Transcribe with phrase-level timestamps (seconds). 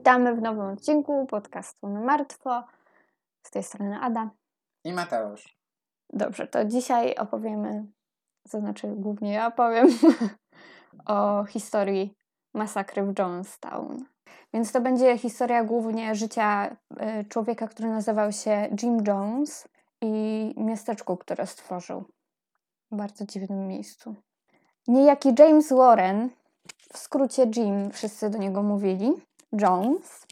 [0.00, 2.64] Witamy w nowym odcinku podcastu na martwo.
[3.42, 4.30] Z tej strony Ada.
[4.84, 5.58] I Mateusz.
[6.12, 7.86] Dobrze, to dzisiaj opowiemy,
[8.50, 9.88] to znaczy głównie ja opowiem
[11.06, 12.14] o historii
[12.54, 14.04] masakry w Jonestown.
[14.54, 16.76] Więc to będzie historia głównie życia
[17.20, 19.68] y, człowieka, który nazywał się Jim Jones
[20.00, 22.04] i miasteczku, które stworzył.
[22.90, 24.14] W bardzo dziwnym miejscu.
[24.88, 26.30] Niejaki James Warren,
[26.92, 30.26] w skrócie Jim, wszyscy do niego mówili, Jones,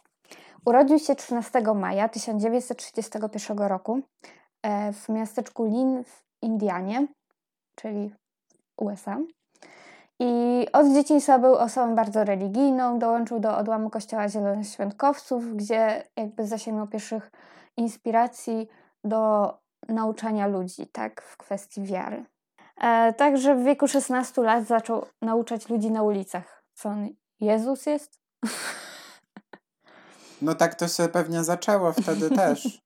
[0.64, 4.00] urodził się 13 maja 1931 roku
[4.62, 7.06] e, w miasteczku Lynn w Indianie,
[7.74, 8.14] czyli
[8.76, 9.18] USA.
[10.20, 16.86] I od dzieciństwa był osobą bardzo religijną, dołączył do odłamu Kościoła Zielonoświątkowców, gdzie jakby zasięgnął
[16.86, 17.30] pierwszych
[17.76, 18.68] inspiracji
[19.04, 19.54] do
[19.88, 22.24] nauczania ludzi, tak, w kwestii wiary.
[22.80, 26.64] E, także w wieku 16 lat zaczął nauczać ludzi na ulicach.
[26.74, 27.08] Co on,
[27.40, 28.18] Jezus jest?
[30.42, 32.82] No tak to się pewnie zaczęło wtedy też.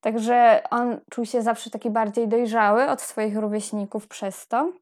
[0.00, 4.72] Także on czuł się zawsze taki bardziej dojrzały od swoich rówieśników przez to.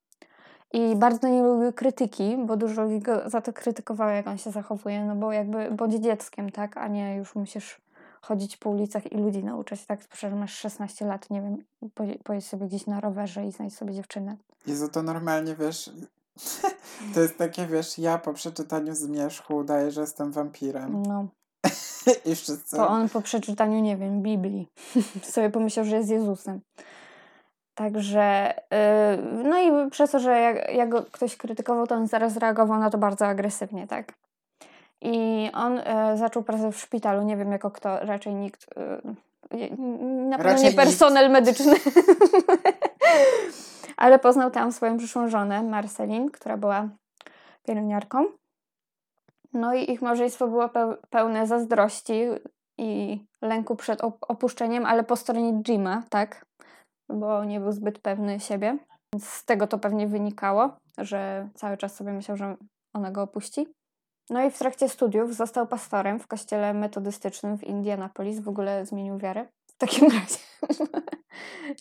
[0.72, 4.50] I bardzo nie lubił krytyki, bo dużo ludzi go za to krytykowało, jak on się
[4.50, 7.80] zachowuje, no bo jakby bądź dzieckiem, tak, a nie już musisz
[8.20, 11.56] chodzić po ulicach i ludzi nauczać, tak, że masz 16 lat, nie wiem,
[12.24, 14.36] pojedź sobie gdzieś na rowerze i znajdź sobie dziewczynę.
[14.66, 15.90] Jezu, to normalnie, wiesz,
[17.14, 21.02] to jest takie, wiesz, ja po przeczytaniu Zmierzchu udaję, że jestem wampirem.
[21.02, 21.28] No.
[22.24, 22.76] I wszyscy.
[22.76, 24.68] To on po przeczytaniu, nie wiem, Biblii
[25.22, 26.60] sobie pomyślał, że jest Jezusem.
[27.74, 32.36] Także, yy, no i przez to, że jak, jak go ktoś krytykował, to on zaraz
[32.36, 34.12] reagował na to bardzo agresywnie, tak?
[35.00, 35.84] I on y,
[36.18, 39.58] zaczął pracę w szpitalu, nie wiem jako kto, raczej nikt, y,
[40.28, 41.32] na pewno raczej nie personel nikt.
[41.32, 41.74] medyczny,
[43.96, 46.88] ale poznał tam swoją przyszłą żonę, Marcelin, która była
[47.66, 48.24] pielęgniarką.
[49.52, 50.70] No i ich małżeństwo było
[51.10, 52.22] pełne zazdrości
[52.78, 56.46] i lęku przed opuszczeniem, ale po stronie Jima, tak?
[57.08, 58.78] Bo nie był zbyt pewny siebie.
[59.14, 62.56] Więc z tego to pewnie wynikało, że cały czas sobie myślał, że
[62.94, 63.66] ona go opuści.
[64.30, 68.40] No i w trakcie studiów został pastorem w kościele metodystycznym w Indianapolis.
[68.40, 69.48] W ogóle zmienił wiarę.
[69.66, 70.38] W takim razie.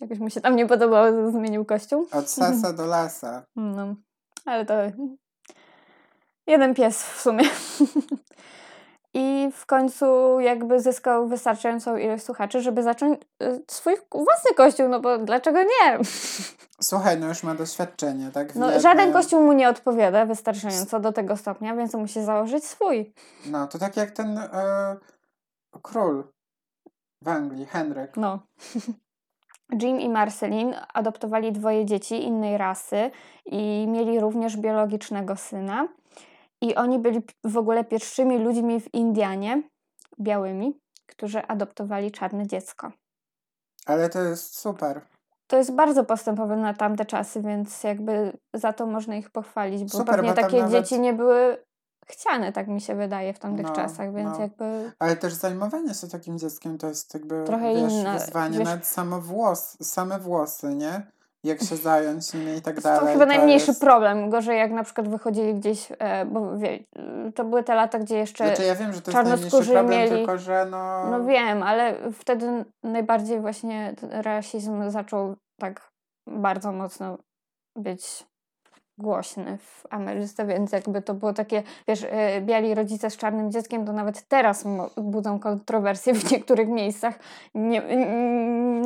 [0.01, 2.07] Jakoś mu się tam nie podobało, że zmienił kościół.
[2.11, 3.45] Od sasa do lasa.
[3.55, 3.95] No,
[4.45, 4.73] ale to
[6.47, 7.43] jeden pies w sumie.
[9.13, 14.99] I w końcu jakby zyskał wystarczającą ilość słuchaczy, żeby zacząć y, swój własny kościół, no
[14.99, 15.99] bo dlaczego nie?
[16.81, 18.55] Słuchaj, no już ma doświadczenie, tak?
[18.55, 23.13] No, żaden kościół mu nie odpowiada wystarczająco do tego stopnia, więc musi założyć swój.
[23.45, 24.97] No, to tak jak ten e,
[25.81, 26.23] król
[27.21, 28.17] w Anglii, Henryk.
[28.17, 28.39] No.
[29.81, 33.11] Jim i Marceline adoptowali dwoje dzieci innej rasy
[33.45, 35.87] i mieli również biologicznego syna.
[36.61, 39.63] I oni byli w ogóle pierwszymi ludźmi w Indianie,
[40.19, 42.91] białymi, którzy adoptowali czarne dziecko.
[43.85, 45.01] Ale to jest super.
[45.47, 49.89] To jest bardzo postępowe na tamte czasy, więc jakby za to można ich pochwalić, bo
[49.89, 50.71] super, pewnie bo takie nawet...
[50.71, 51.57] dzieci nie były
[52.07, 54.41] chciane, tak mi się wydaje, w tamtych no, czasach, więc no.
[54.41, 54.91] jakby...
[54.99, 58.67] Ale też zajmowanie się takim dzieckiem to jest jakby, Trochę wiesz, inne, wyzwanie, wiesz...
[58.67, 61.11] nawet samo włos, same włosy, nie?
[61.47, 62.99] Jak się zająć nimi i tak dalej.
[62.99, 63.81] To chyba najmniejszy jest...
[63.81, 64.29] problem.
[64.29, 66.79] Gorzej jak na przykład wychodzili gdzieś, e, bo wie,
[67.35, 70.09] to były te lata, gdzie jeszcze znaczy ja wiem, że to najmniejszy problem, mieli...
[70.09, 71.09] tylko że no...
[71.11, 75.91] No wiem, ale wtedy najbardziej właśnie rasizm zaczął tak
[76.27, 77.17] bardzo mocno
[77.75, 78.27] być
[78.97, 83.85] głośny w Ameryce, więc jakby to było takie, wiesz, e, biali rodzice z czarnym dzieckiem
[83.85, 84.65] to nawet teraz
[84.97, 87.19] budzą kontrowersje w niektórych miejscach.
[87.55, 87.81] Nie,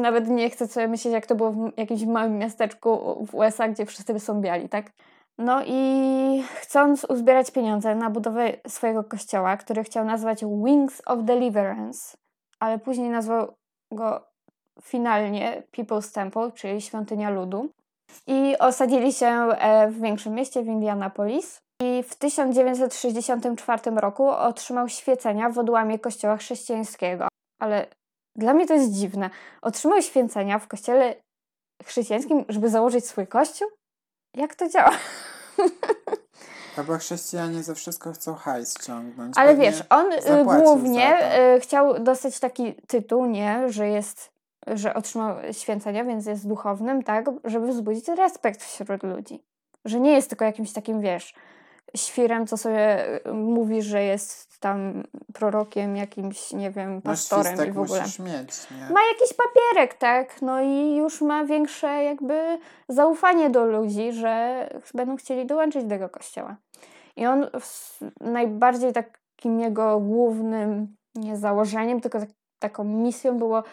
[0.02, 3.86] nawet nie chcę sobie myśleć, jak to było w jakimś małym miasteczku w USA, gdzie
[3.86, 4.92] wszyscy są biali, tak?
[5.38, 12.18] No i chcąc uzbierać pieniądze na budowę swojego kościoła, który chciał nazwać Wings of Deliverance,
[12.60, 13.54] ale później nazwał
[13.92, 14.26] go
[14.82, 17.70] finalnie People's Temple, czyli Świątynia Ludu,
[18.28, 21.62] i osadzili się e, w większym mieście, w Indianapolis.
[21.82, 27.28] I w 1964 roku otrzymał świecenia w odłamie kościoła chrześcijańskiego.
[27.62, 27.88] Ale
[28.38, 29.30] dla mnie to jest dziwne.
[29.62, 31.16] Otrzymał święcenia w kościele
[31.86, 33.68] chrześcijańskim, żeby założyć swój kościół?
[34.38, 34.92] Jak to działa?
[36.78, 39.38] Albo chrześcijanie ze wszystko chcą hajs ciągnąć.
[39.38, 44.30] Ale wiesz, on y, głównie y, chciał dostać taki tytuł, nie, że jest
[44.68, 49.44] że otrzymał święcenia, więc jest duchownym, tak, żeby wzbudzić respekt wśród ludzi.
[49.86, 51.34] Że nie jest tylko jakimś takim, wiesz,
[51.96, 55.04] świrem, co sobie y, mówi, że jest tam
[55.34, 58.02] prorokiem, jakimś, nie wiem, pastorem no, i w ogóle.
[58.02, 58.94] Mieć, nie?
[58.94, 62.60] Ma jakiś papierek, tak, no i już ma większe jakby
[62.90, 66.56] zaufanie do ludzi, że będą chcieli dołączyć do tego kościoła.
[67.16, 67.48] I on
[68.22, 72.30] najbardziej tak takim jego głównym nie założeniem, tylko tak,
[72.60, 73.64] taką misją było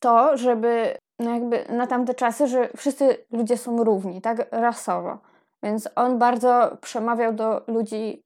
[0.00, 5.18] to, żeby no jakby na tamte czasy, że wszyscy ludzie są równi, tak rasowo.
[5.62, 8.22] Więc on bardzo przemawiał do ludzi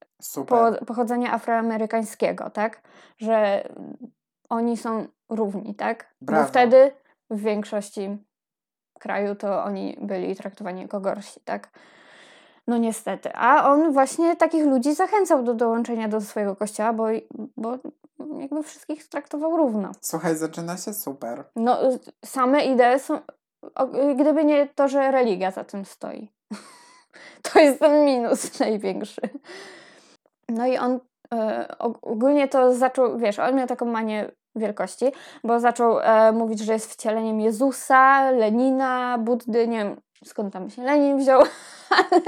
[0.46, 2.82] po, pochodzenia afroamerykańskiego, tak?
[3.18, 3.68] Że
[4.48, 6.14] oni są równi, tak?
[6.20, 6.42] Brawo.
[6.42, 6.92] Bo wtedy
[7.30, 8.18] w większości
[8.98, 11.68] kraju to oni byli traktowani jako gorsi, tak?
[12.66, 13.34] No niestety.
[13.34, 17.04] A on właśnie takich ludzi zachęcał do dołączenia do swojego kościoła, bo,
[17.56, 17.78] bo
[18.40, 19.92] jakby wszystkich traktował równo.
[20.00, 21.44] Słuchaj, zaczyna się super.
[21.56, 21.78] No,
[22.24, 23.18] same idee są.
[24.16, 26.28] Gdyby nie to, że religia za tym stoi.
[27.52, 29.20] To jest ten minus największy.
[30.48, 31.00] No i on
[31.34, 31.68] e,
[32.02, 35.12] ogólnie to zaczął, wiesz, on miał taką manię wielkości,
[35.44, 40.82] bo zaczął e, mówić, że jest wcieleniem Jezusa, Lenina, Buddy, nie wiem skąd tam się
[40.82, 41.40] Lenin wziął,
[41.90, 42.20] ale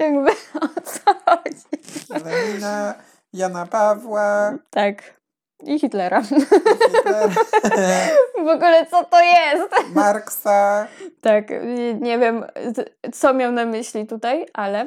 [0.00, 0.30] jakby
[0.60, 2.24] o co chodzi.
[2.24, 2.94] Lenina,
[3.32, 4.54] Jana Pawła.
[4.70, 5.18] Tak.
[5.64, 6.20] I Hitlera.
[6.20, 7.28] I Hitlera.
[8.46, 9.94] w ogóle co to jest?
[9.94, 10.86] Marksa.
[11.20, 11.44] Tak,
[12.00, 12.44] nie wiem
[13.12, 14.86] co miał na myśli tutaj, ale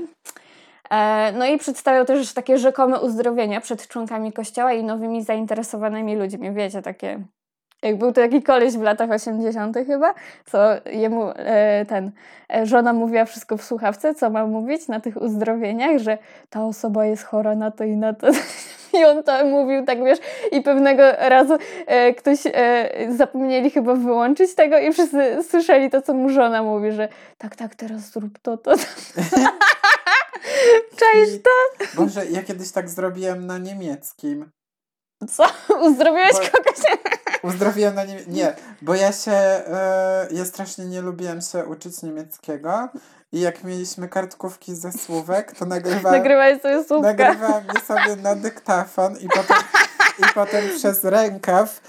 [1.33, 6.51] no i przedstawiał też takie rzekome uzdrowienia przed członkami kościoła i nowymi zainteresowanymi ludźmi.
[6.51, 7.23] Wiecie, takie
[7.81, 9.77] jak był to jakiś koleś w latach 80.
[9.87, 10.13] chyba,
[10.45, 12.11] co jemu e, ten
[12.53, 16.17] e, żona mówiła wszystko w słuchawce, co ma mówić na tych uzdrowieniach, że
[16.49, 18.27] ta osoba jest chora na to i na to.
[18.99, 20.19] I on to mówił, tak wiesz,
[20.51, 26.13] i pewnego razu e, ktoś e, zapomnieli chyba wyłączyć tego i wszyscy słyszeli to, co
[26.13, 28.77] mu żona mówi, że tak, tak, teraz zrób to, to.
[28.77, 28.81] to.
[30.99, 31.85] Czaisz to?
[31.95, 34.51] Boże, ja kiedyś tak zrobiłem na niemieckim.
[35.29, 35.45] Co?
[35.81, 36.99] Uzdrowiłeś bo, kogoś?
[37.53, 38.33] Uzdrowiłem na niemieckim.
[38.33, 42.89] Nie, bo ja się, e, ja strasznie nie lubiłem się uczyć niemieckiego
[43.31, 46.19] i jak mieliśmy kartkówki ze słówek, to nagrywałem...
[46.19, 47.07] Nagrywałeś sobie słówka.
[47.07, 49.57] Nagrywałem je sobie na dyktafon i potem,
[50.19, 51.81] i potem przez rękaw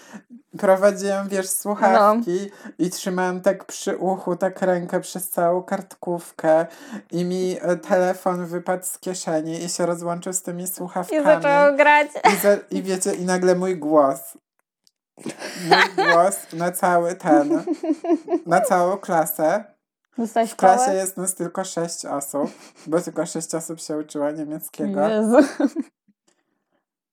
[0.58, 2.72] prowadziłem, wiesz, słuchawki no.
[2.78, 6.66] i trzymałem tak przy uchu, tak rękę przez całą kartkówkę
[7.10, 11.22] i mi e, telefon wypadł z kieszeni i się rozłączył z tymi słuchawkami.
[11.22, 12.08] I zaczął grać.
[12.34, 14.20] I, za, I wiecie, i nagle mój głos.
[15.68, 17.62] Mój głos na cały ten,
[18.46, 19.64] na całą klasę.
[20.18, 22.50] Dostałeś w klasie jest nas tylko sześć osób,
[22.86, 25.08] bo tylko sześć osób się uczyła niemieckiego.
[25.08, 25.36] Jezu.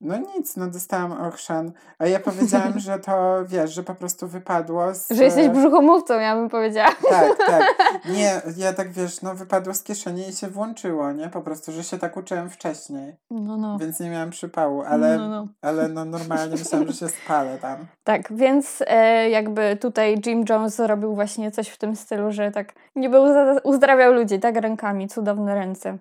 [0.01, 1.71] No nic, no dostałam ochrzan.
[1.99, 5.09] A ja powiedziałam, że to wiesz, że po prostu wypadło z...
[5.11, 6.95] Że jesteś brzuchomówcą, ja bym powiedziała.
[7.09, 7.63] Tak, tak.
[8.15, 11.29] Nie, ja tak wiesz, no wypadło z kieszeni i się włączyło, nie?
[11.29, 13.15] Po prostu, że się tak uczyłem wcześniej.
[13.31, 13.77] No, no.
[13.77, 15.47] Więc nie miałam przypału, ale no, no.
[15.61, 17.77] ale no normalnie myślałam, że się spalę tam.
[18.03, 22.73] Tak, więc e, jakby tutaj Jim Jones zrobił właśnie coś w tym stylu, że tak
[22.95, 23.17] niby
[23.63, 25.97] uzdrawiał ludzi, tak rękami, cudowne ręce.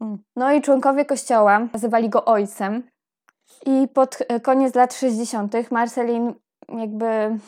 [0.00, 0.18] Mm.
[0.36, 2.82] No i członkowie kościoła nazywali go ojcem,
[3.66, 5.54] i pod e, koniec lat 60.
[5.70, 6.34] Marceline
[6.68, 7.38] jakby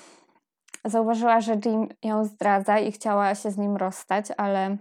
[0.84, 4.76] zauważyła, że Jim ją zdradza i chciała się z nim rozstać, ale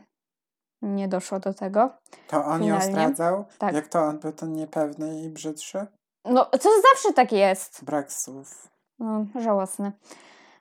[0.81, 1.89] nie doszło do tego.
[2.27, 2.67] To on Finalnie.
[2.67, 3.45] ją zdradzał?
[3.57, 3.73] Tak.
[3.75, 5.87] Jak to on był ten niepewny i brzydszy?
[6.25, 7.83] No, co zawsze tak jest.
[7.85, 8.67] Brak słów.
[8.99, 9.91] No, żałosne.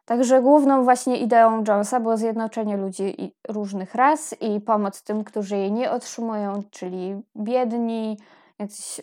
[0.05, 5.73] Także główną właśnie ideą Jonesa było zjednoczenie ludzi różnych ras i pomoc tym, którzy jej
[5.73, 8.19] nie otrzymują, czyli biedni,
[8.59, 9.01] jacyś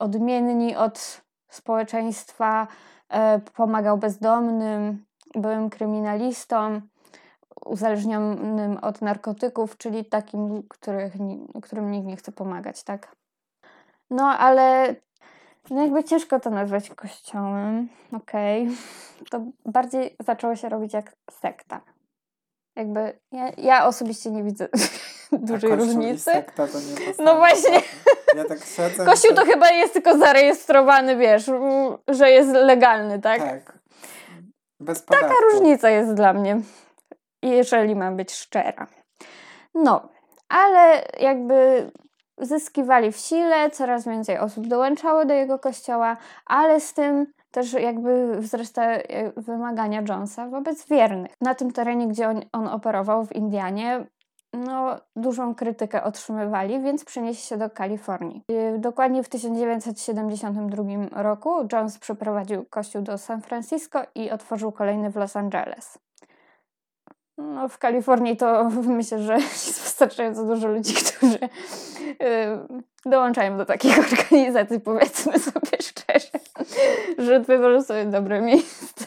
[0.00, 2.66] odmienni od społeczeństwa,
[3.08, 5.04] e, pomagał bezdomnym,
[5.34, 6.82] byłym kryminalistom,
[7.64, 11.12] uzależnionym od narkotyków, czyli takim, których,
[11.62, 13.16] którym nikt nie chce pomagać, tak?
[14.10, 14.94] No, ale
[15.70, 18.62] no jakby ciężko to nazwać kościołem, okej.
[18.62, 18.76] Okay.
[19.30, 21.80] To bardziej zaczęło się robić jak sekta.
[22.76, 24.68] Jakby ja, ja osobiście nie widzę
[25.50, 26.24] dużej różnicy.
[26.24, 27.82] sekta to nie no właśnie.
[28.36, 31.50] Ja tak siedzę, Kościół to chyba jest tylko zarejestrowany, wiesz,
[32.08, 33.38] że jest legalny, tak?
[33.38, 33.78] Tak.
[34.80, 35.28] Bez podatku.
[35.28, 36.60] Taka różnica jest dla mnie,
[37.42, 38.86] jeżeli mam być szczera.
[39.74, 40.08] No,
[40.48, 41.90] ale jakby
[42.38, 48.40] zyskiwali w sile, coraz więcej osób dołączało do jego kościoła, ale z tym też jakby
[48.40, 51.32] wzrasta e, wymagania Jonesa wobec wiernych.
[51.40, 54.06] Na tym terenie, gdzie on, on operował w Indianie,
[54.52, 58.42] no, dużą krytykę otrzymywali, więc przenieśli się do Kalifornii.
[58.78, 65.36] Dokładnie w 1972 roku Jones przeprowadził kościół do San Francisco i otworzył kolejny w Los
[65.36, 65.98] Angeles.
[67.38, 73.98] No, w Kalifornii to myślę, że jest wystarczająco dużo ludzi, którzy yy, dołączają do takich
[74.12, 76.38] organizacji, powiedzmy sobie szczerze,
[77.18, 79.06] że wybrał sobie dobre miejsce.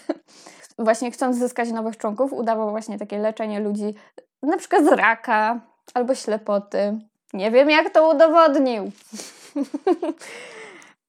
[0.80, 3.96] Właśnie chcąc zyskać nowych członków, udawał właśnie takie leczenie ludzi
[4.48, 5.60] na przykład z raka
[5.94, 7.00] albo ślepoty.
[7.34, 8.92] Nie wiem, jak to udowodnił.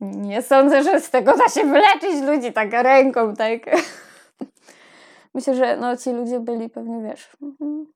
[0.01, 3.61] Nie sądzę, że z tego da się wyleczyć ludzi tak ręką, tak?
[5.35, 7.87] Myślę, że no, ci ludzie byli pewnie, wiesz, mhm,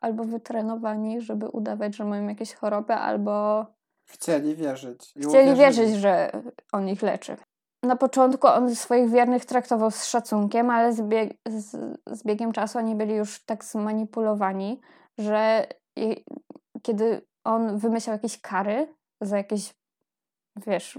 [0.00, 3.66] albo wytrenowani, żeby udawać, że mają jakieś choroby, albo
[4.04, 5.14] chcieli wierzyć.
[5.28, 6.30] Chcieli wierzyć, że
[6.72, 7.36] on ich leczy.
[7.82, 12.78] Na początku on swoich wiernych traktował z szacunkiem, ale z, bieg z, z biegiem czasu
[12.78, 14.80] oni byli już tak zmanipulowani,
[15.18, 15.66] że
[16.82, 19.74] kiedy on wymyślał jakieś kary za jakieś,
[20.66, 20.98] wiesz,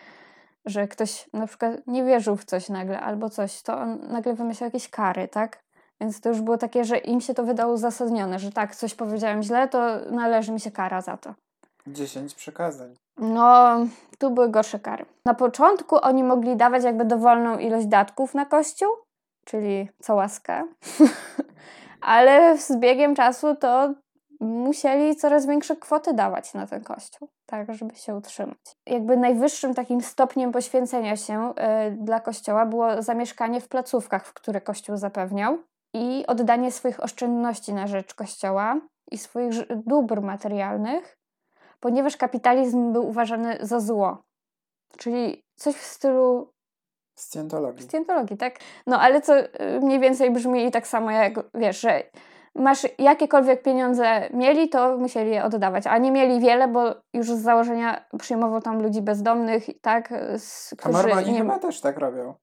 [0.66, 4.66] że ktoś na przykład nie wierzył w coś nagle albo coś, to on nagle wymyślał
[4.66, 5.64] jakieś kary, tak?
[6.00, 9.42] Więc to już było takie, że im się to wydało uzasadnione, że tak, coś powiedziałem
[9.42, 11.34] źle, to należy mi się kara za to.
[11.86, 12.94] Dziesięć przekazań.
[13.18, 13.76] No,
[14.18, 15.04] tu były gorsze kary.
[15.24, 18.88] Na początku oni mogli dawać jakby dowolną ilość datków na kościół,
[19.44, 20.64] czyli co łaskę,
[22.00, 23.94] ale z biegiem czasu to
[24.40, 28.58] musieli coraz większe kwoty dawać na ten kościół, tak, żeby się utrzymać.
[28.86, 34.60] Jakby najwyższym takim stopniem poświęcenia się y, dla kościoła było zamieszkanie w placówkach, w które
[34.60, 35.58] kościół zapewniał
[35.94, 39.54] i oddanie swoich oszczędności na rzecz kościoła i swoich
[39.86, 41.15] dóbr materialnych,
[41.86, 44.22] ponieważ kapitalizm był uważany za zło.
[44.96, 46.52] Czyli coś w stylu
[47.18, 47.82] Scjentologii.
[47.82, 48.58] Scjentologii, tak?
[48.86, 49.48] No ale co y,
[49.82, 52.02] mniej więcej brzmi tak samo jak, wiesz, że
[52.54, 57.38] masz jakiekolwiek pieniądze mieli, to musieli je oddawać, a nie mieli wiele, bo już z
[57.38, 60.08] założenia przyjmował tam ludzi bezdomnych, tak?
[60.38, 61.38] Z, którzy a Mormoni nie...
[61.38, 62.34] chyba też tak robią.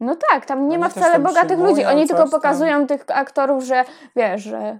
[0.00, 1.84] No tak, tam nie Oni ma wcale bogatych ludzi.
[1.84, 2.86] Oni tylko pokazują tam.
[2.86, 3.84] tych aktorów, że
[4.16, 4.78] wiesz, że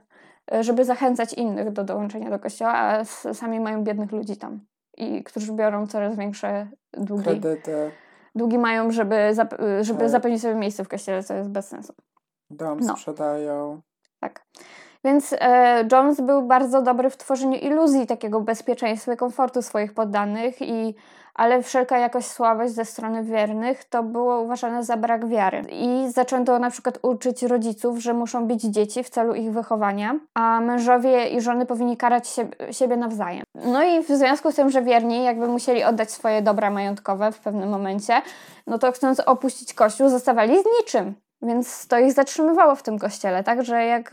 [0.61, 4.61] żeby zachęcać innych do dołączenia do kościoła, a sami mają biednych ludzi tam.
[4.97, 7.25] I którzy biorą coraz większe długi.
[7.25, 7.91] Kredyty.
[8.35, 10.09] Długi mają, żeby, zap- żeby tak.
[10.09, 11.93] zapewnić sobie miejsce w kościele, co jest bez sensu.
[12.51, 12.97] Dom no.
[12.97, 13.81] sprzedają.
[14.21, 14.45] Tak.
[15.05, 20.63] Więc e, Jones był bardzo dobry w tworzeniu iluzji takiego bezpieczeństwa i komfortu swoich poddanych,
[20.63, 20.95] i,
[21.35, 25.63] ale wszelka jakaś słabość ze strony wiernych to było uważane za brak wiary.
[25.71, 30.61] I zaczęto na przykład uczyć rodziców, że muszą być dzieci w celu ich wychowania, a
[30.61, 33.45] mężowie i żony powinni karać się, siebie nawzajem.
[33.55, 37.41] No i w związku z tym, że wierni jakby musieli oddać swoje dobra majątkowe w
[37.41, 38.23] pewnym momencie,
[38.67, 41.15] no to chcąc opuścić kościół, zostawali z niczym.
[41.43, 43.65] Więc to ich zatrzymywało w tym kościele, tak?
[43.65, 44.11] Że jak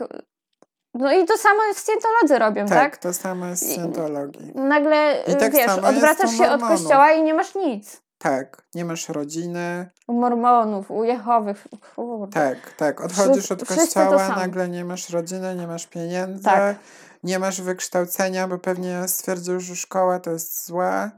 [0.94, 2.78] no i to samo scjentolodzy robią, tak?
[2.78, 4.52] Tak, to samo jest w scjentologii.
[4.54, 8.02] Nagle, I tak wiesz, odwracasz się od kościoła i nie masz nic.
[8.18, 9.90] Tak, nie masz rodziny.
[10.08, 11.66] U mormonów, u jehowych.
[11.94, 12.32] Kurde.
[12.32, 13.00] Tak, tak.
[13.00, 16.76] Odchodzisz od kościoła, nagle nie masz rodziny, nie masz pieniędzy, tak.
[17.22, 21.10] nie masz wykształcenia, bo pewnie stwierdził, że szkoła to jest zła.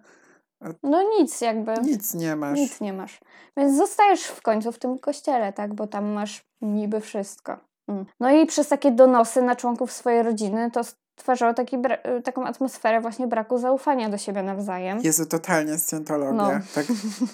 [0.82, 1.74] No nic jakby.
[1.82, 2.58] Nic nie masz.
[2.58, 3.20] Nic nie masz.
[3.56, 5.74] Więc zostajesz w końcu w tym kościele, tak?
[5.74, 7.56] Bo tam masz niby wszystko.
[7.92, 8.06] Mm.
[8.20, 10.80] No i przez takie donosy na członków swojej rodziny to
[11.20, 15.00] stwarzało taki y, taką atmosferę właśnie braku zaufania do siebie nawzajem.
[15.00, 16.32] Jezu, totalnie scjentologia.
[16.32, 16.50] No.
[16.74, 16.86] Tak,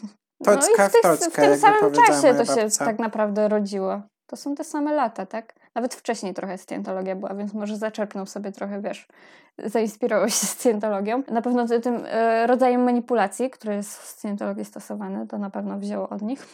[0.44, 4.02] toczka no w, tych, w toczkę, w tym samym czasie to się tak naprawdę rodziło.
[4.26, 5.54] To są te same lata, tak?
[5.74, 9.08] Nawet wcześniej trochę scjentologia była, więc może zaczerpnął sobie trochę, wiesz,
[9.64, 11.22] zainspirował się scjentologią.
[11.28, 16.08] Na pewno tym y, rodzajem manipulacji, który jest w scjentologii stosowany, to na pewno wzięło
[16.08, 16.46] od nich.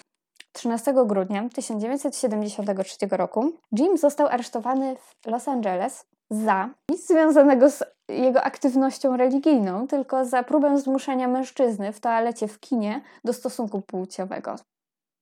[0.54, 8.42] 13 grudnia 1973 roku Jim został aresztowany w Los Angeles za nic związanego z jego
[8.42, 14.56] aktywnością religijną, tylko za próbę zmuszenia mężczyzny w toalecie w kinie do stosunku płciowego.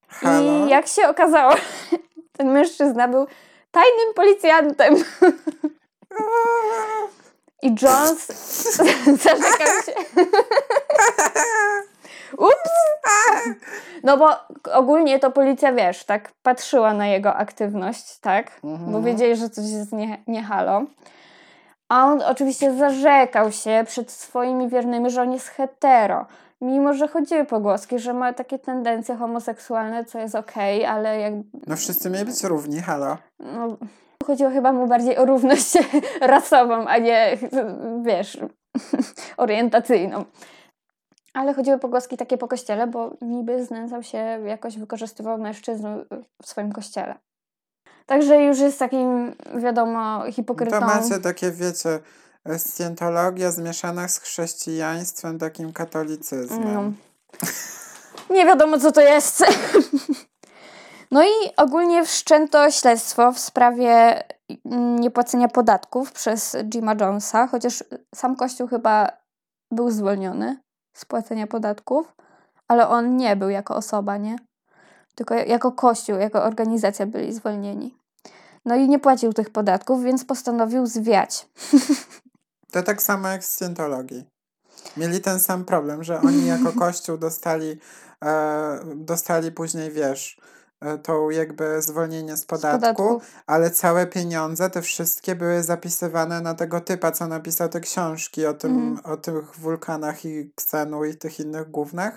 [0.09, 0.67] Halo?
[0.67, 1.55] I jak się okazało,
[2.37, 3.27] ten mężczyzna był
[3.71, 4.95] tajnym policjantem.
[7.63, 8.27] I Jones
[9.23, 9.93] zarzekał się.
[12.39, 12.71] Ups!
[14.03, 14.31] No bo
[14.73, 18.61] ogólnie to policja, wiesz, tak patrzyła na jego aktywność, tak?
[18.65, 18.93] Mhm.
[18.93, 20.83] Bo wiedzieli, że coś jest nie, nie halo.
[21.89, 26.27] A on oczywiście zarzekał się przed swoimi wiernymi, że on jest hetero.
[26.61, 31.33] Mimo, że chodziły pogłoski, że ma takie tendencje homoseksualne, co jest okej, okay, ale jak...
[31.67, 33.19] No wszyscy mieli być równi, halo.
[33.39, 33.77] No,
[34.27, 35.79] chodziło chyba mu bardziej o równość
[36.21, 37.39] rasową, a nie,
[38.03, 38.39] wiesz,
[39.37, 40.25] orientacyjną.
[41.35, 45.87] Ale chodziły pogłoski takie po kościele, bo niby znęcał się, jakoś wykorzystywał mężczyzn
[46.43, 47.15] w swoim kościele.
[48.07, 50.81] Także już jest takim, wiadomo, hipokrytą.
[50.81, 52.01] To macie takie, wiecie,
[52.59, 56.75] scjentologia zmieszana z chrześcijaństwem, takim katolicyzmem.
[56.75, 56.93] No.
[58.35, 59.45] Nie wiadomo, co to jest.
[61.11, 64.23] No i ogólnie wszczęto śledztwo w sprawie
[65.01, 67.85] niepłacenia podatków przez Jima Jonesa, chociaż
[68.15, 69.09] sam kościół chyba
[69.71, 70.61] był zwolniony
[70.93, 72.15] z płacenia podatków,
[72.69, 74.37] ale on nie był jako osoba, nie?
[75.15, 77.97] Tylko jako kościół, jako organizacja byli zwolnieni.
[78.65, 81.49] No i nie płacił tych podatków, więc postanowił zwiać.
[82.73, 84.25] To tak samo jak z Scientologii.
[84.97, 87.79] Mieli ten sam problem, że oni jako kościół dostali,
[88.25, 90.41] e, dostali później, wiesz,
[91.03, 96.55] tą jakby zwolnienie z podatku, z podatku, ale całe pieniądze, te wszystkie były zapisywane na
[96.55, 98.99] tego typa, co napisał te książki o tym, mm.
[99.05, 102.17] o tych wulkanach i ksenu i tych innych gównach.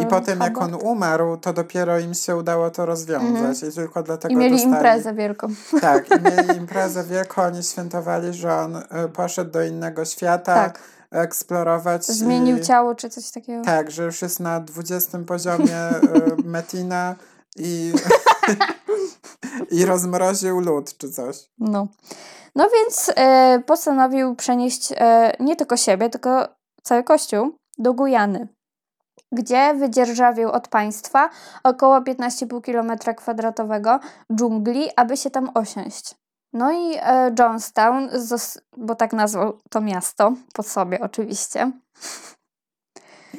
[0.00, 3.72] I potem jak on umarł, to dopiero im się udało to rozwiązać mm.
[3.72, 4.74] i tylko dlatego I mieli dostali...
[4.74, 5.46] imprezę wielką.
[5.80, 10.54] Tak, i mieli imprezę wielką, oni świętowali, że on e, poszedł do innego świata.
[10.54, 10.80] Tak
[11.10, 12.06] eksplorować.
[12.06, 12.60] Zmienił i...
[12.60, 13.64] ciało czy coś takiego.
[13.64, 16.00] Tak, że już jest na 20 poziomie e,
[16.44, 17.14] Metina
[17.58, 17.92] i,
[19.78, 21.50] i rozmroził lód czy coś.
[21.58, 21.88] No.
[22.54, 26.48] No więc e, postanowił przenieść e, nie tylko siebie, tylko
[26.82, 28.48] cały kościół do Gujany,
[29.32, 31.30] gdzie wydzierżawił od państwa
[31.64, 34.00] około 15,5 km kwadratowego
[34.32, 36.14] dżungli, aby się tam osiąść.
[36.52, 38.08] No i e, Johnstown,
[38.76, 41.72] bo tak nazwał to miasto, po sobie oczywiście.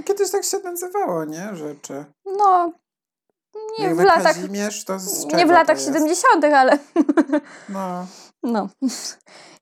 [0.06, 1.56] Kiedyś tak się nazywało, nie?
[1.56, 2.06] Rzeczy.
[2.26, 2.72] No,
[3.80, 4.36] nie w latach.
[5.32, 6.78] to nie w latach 70., ale.
[7.70, 8.08] No.
[8.44, 8.70] No.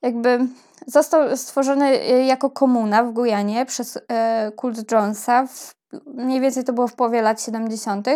[0.02, 0.40] Jakby
[0.88, 5.76] został stworzony e, jako komuna w Gujanie przez e, kult Jonesa w
[6.06, 8.08] mniej więcej to było w połowie lat 70.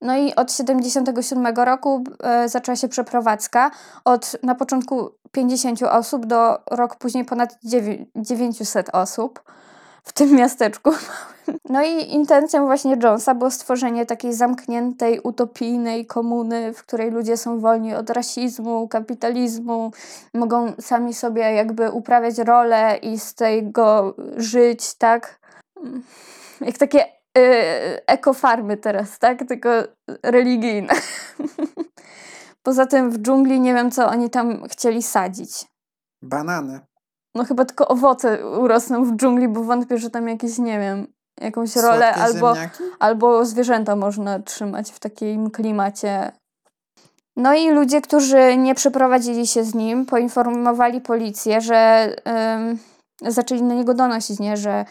[0.00, 3.70] No i od 77 roku e, zaczęła się przeprowadzka.
[4.04, 7.58] Od na początku 50 osób do rok później ponad
[8.16, 9.42] 900 osób
[10.06, 10.90] w tym miasteczku.
[11.68, 17.60] No i intencją właśnie Jonesa było stworzenie takiej zamkniętej, utopijnej komuny, w której ludzie są
[17.60, 19.92] wolni od rasizmu, kapitalizmu,
[20.34, 25.40] mogą sami sobie jakby uprawiać rolę i z tego żyć, tak?
[26.60, 29.38] Jak takie Y, ekofarmy teraz, tak?
[29.48, 29.68] Tylko
[30.22, 30.94] religijne.
[32.62, 35.66] Poza tym w dżungli nie wiem, co oni tam chcieli sadzić.
[36.22, 36.80] Banany.
[37.36, 41.06] No chyba tylko owoce urosną w dżungli, bo wątpię, że tam jakieś, nie wiem,
[41.40, 42.54] jakąś rolę albo,
[42.98, 46.32] albo zwierzęta można trzymać w takim klimacie.
[47.36, 52.10] No i ludzie, którzy nie przeprowadzili się z nim, poinformowali policję, że
[53.22, 54.84] zaczęli na niego donosić, nie, że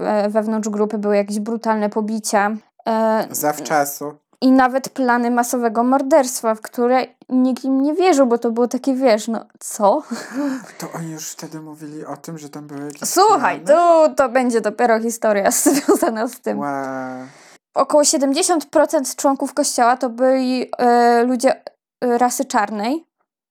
[0.00, 2.56] E, wewnątrz grupy były jakieś brutalne pobicia.
[2.88, 4.14] E, Zawczasu.
[4.40, 8.94] I nawet plany masowego morderstwa, w które nikt im nie wierzył, bo to było takie,
[8.94, 10.02] wiesz, no co?
[10.78, 14.60] To oni już wtedy mówili o tym, że tam były jakieś Słuchaj, to, to będzie
[14.60, 16.58] dopiero historia związana z tym.
[16.58, 17.26] Wow.
[17.74, 21.62] Około 70% członków kościoła to byli e, ludzie
[22.00, 23.06] e, rasy czarnej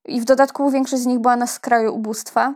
[0.07, 2.53] i w dodatku większość z nich była na skraju ubóstwa.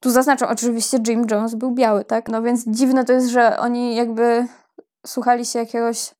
[0.00, 2.28] Tu zaznaczam, oczywiście Jim Jones był biały, tak?
[2.28, 4.46] No więc dziwne to jest, że oni jakby
[5.06, 6.14] słuchali się jakiegoś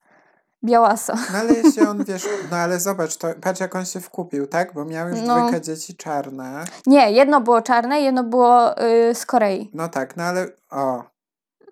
[0.65, 1.15] białasa.
[1.33, 4.75] No ale jeśli on, wiesz, no ale zobacz, to patrz jak on się wkupił, tak?
[4.75, 5.37] Bo miał już no.
[5.37, 6.65] dwójkę dzieci czarne.
[6.87, 9.71] Nie, jedno było czarne, jedno było yy, z Korei.
[9.75, 11.05] No tak, no ale, o.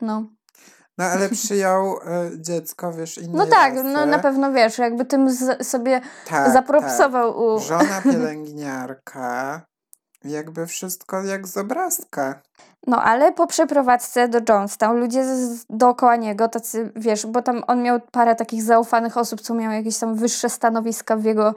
[0.00, 0.24] No.
[0.98, 2.00] No ale przyjął y,
[2.40, 3.88] dziecko, wiesz, innej No tak, rasy.
[3.88, 7.40] no na pewno wiesz, jakby tym z, sobie tak, zapropsował tak.
[7.40, 7.58] u...
[7.60, 9.60] Żona pielęgniarka,
[10.24, 12.42] jakby wszystko jak z obrazka.
[12.86, 17.82] No, ale po przeprowadzce do Johnstown ludzie z, dookoła niego, tacy, wiesz, bo tam on
[17.82, 21.54] miał parę takich zaufanych osób, co miały jakieś tam wyższe stanowiska w jego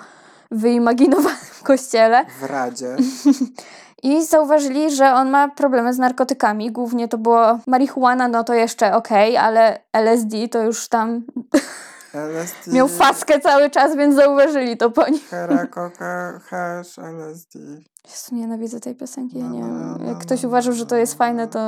[0.52, 2.26] wyimaginowanym kościele.
[2.42, 2.96] W Radzie.
[4.04, 6.72] I zauważyli, że on ma problemy z narkotykami.
[6.72, 11.24] Głównie to było marihuana, no to jeszcze okej, okay, ale LSD to już tam
[12.16, 12.72] LSD.
[12.72, 15.20] Miał faskę cały czas, więc zauważyli to po nim.
[15.30, 17.60] Hera, coca, hash, LSD.
[18.06, 19.98] Jezu, nienawidzę tej piosenki, ja nie no, wiem.
[20.00, 21.60] No, Jak no, ktoś no, uważał, że to jest fajne, to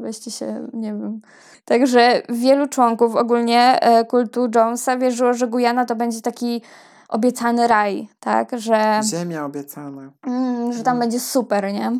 [0.00, 1.20] weźcie się, nie wiem.
[1.64, 6.62] Także wielu członków ogólnie e, kultu Jonesa wierzyło, że Gujana to będzie taki
[7.08, 9.00] obiecany raj, tak, że...
[9.04, 10.10] Ziemia obiecana.
[10.26, 11.00] Mm, że tam mm.
[11.00, 11.92] będzie super, nie?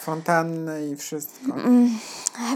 [0.00, 1.54] Fontanny i wszystko.
[1.54, 1.90] Mm.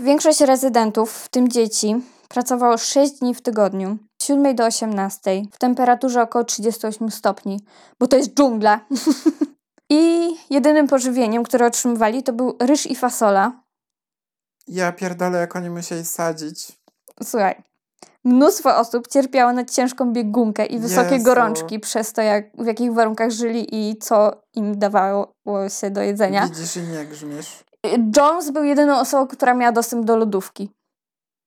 [0.02, 3.98] Większość rezydentów, w tym dzieci, pracowało 6 dni w tygodniu.
[4.30, 7.60] 7 do 18 w temperaturze około 38 stopni,
[7.98, 8.80] bo to jest dżungla.
[9.90, 13.52] I jedynym pożywieniem, które otrzymywali, to był ryż i fasola.
[14.68, 16.72] Ja pierdolę, jak oni musieli sadzić.
[17.22, 17.62] Słuchaj,
[18.24, 21.24] mnóstwo osób cierpiało na ciężką biegunkę i wysokie Jezu.
[21.24, 25.34] gorączki przez to, jak, w jakich warunkach żyli i co im dawało
[25.80, 26.48] się do jedzenia.
[26.48, 27.64] Widzisz i nie grzmiesz.
[28.16, 30.70] Jones był jedyną osobą, która miała dostęp do lodówki.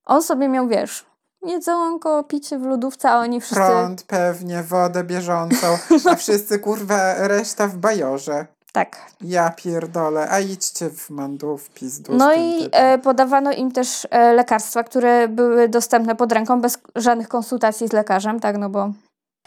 [0.05, 1.05] On sobie miał, wiesz,
[1.45, 3.63] jedzonko, picie w lodówce, a oni wszyscy...
[3.63, 5.77] Prąd pewnie, wodę bieżącą,
[6.09, 8.45] a wszyscy kurwa reszta w bajorze.
[8.73, 8.97] Tak.
[9.21, 12.13] Ja pierdolę, a idźcie w mandu, w pizdu.
[12.15, 17.27] No i e, podawano im też e, lekarstwa, które były dostępne pod ręką bez żadnych
[17.27, 18.91] konsultacji z lekarzem, tak, no bo...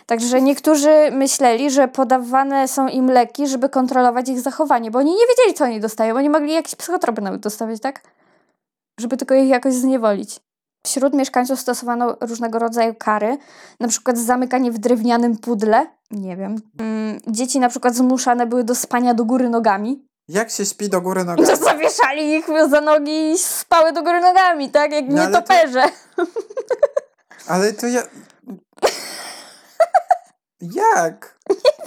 [0.07, 5.27] Także niektórzy myśleli, że podawane są im leki, żeby kontrolować ich zachowanie, bo oni nie
[5.29, 6.17] wiedzieli, co oni dostają.
[6.17, 8.03] Oni mogli jakieś psychotropy nawet dostawiać, tak?
[9.01, 10.41] Żeby tylko ich jakoś zniewolić.
[10.87, 13.39] Wśród mieszkańców stosowano różnego rodzaju kary,
[13.81, 16.57] na przykład zamykanie w drewnianym pudle, nie wiem.
[16.79, 20.07] Mm, dzieci na przykład zmuszane były do spania do góry nogami.
[20.29, 21.49] Jak się śpi do góry nogami?
[21.49, 24.93] To zawieszali ich za nogi i spały do góry nogami, tak?
[24.93, 25.83] Jak no, nietoperze.
[26.17, 26.27] To...
[27.53, 28.03] Ale to ja...
[30.61, 31.39] Jak?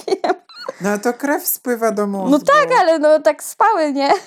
[0.07, 0.33] Nie wiem.
[0.81, 2.29] No to krew spływa do mózgu.
[2.29, 4.09] No tak, ale no tak spały, nie?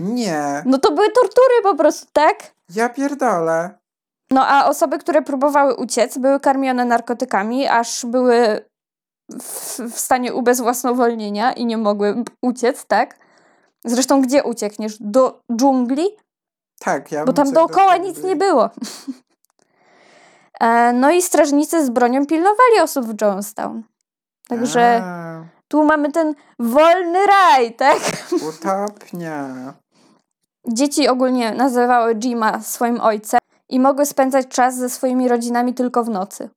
[0.00, 0.62] Nie.
[0.66, 2.36] No to były tortury po prostu, tak?
[2.74, 3.78] Ja pierdolę.
[4.30, 8.64] No a osoby, które próbowały uciec, były karmione narkotykami, aż były
[9.40, 13.16] w, w stanie ubezwłasnowolnienia i nie mogły uciec, tak?
[13.84, 14.96] Zresztą gdzie uciekniesz?
[15.00, 16.06] Do dżungli?
[16.80, 18.70] Tak, ja Bo tam dookoła do nic nie było.
[20.60, 23.82] E, no i strażnicy z bronią pilnowali osób w Jonestown.
[24.48, 25.44] Także a.
[25.68, 27.98] tu mamy ten wolny raj, tak?
[28.48, 29.74] Utopnia.
[30.68, 36.08] Dzieci ogólnie nazywały Jima swoim ojcem i mogły spędzać czas ze swoimi rodzinami tylko w
[36.08, 36.50] nocy.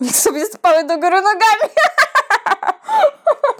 [0.00, 1.74] Więc sobie spały do góry nogami.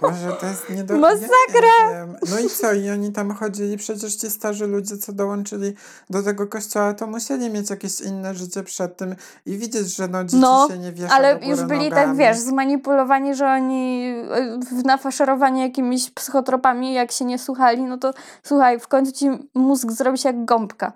[0.09, 0.97] Boże, to jest nie do...
[0.97, 1.91] Masakra!
[1.91, 2.73] Ja no i co?
[2.73, 5.73] I oni tam chodzili, przecież ci starzy ludzie, co dołączyli
[6.09, 9.15] do tego kościoła, to musieli mieć jakieś inne życie przed tym
[9.45, 11.91] i widzieć, że no dzieci no, się nie wiesza ale już byli nogami.
[11.91, 18.13] tak, wiesz, zmanipulowani, że oni e, nafaszerowani jakimiś psychotropami, jak się nie słuchali, no to
[18.43, 20.91] słuchaj, w końcu ci mózg zrobi się jak gąbka.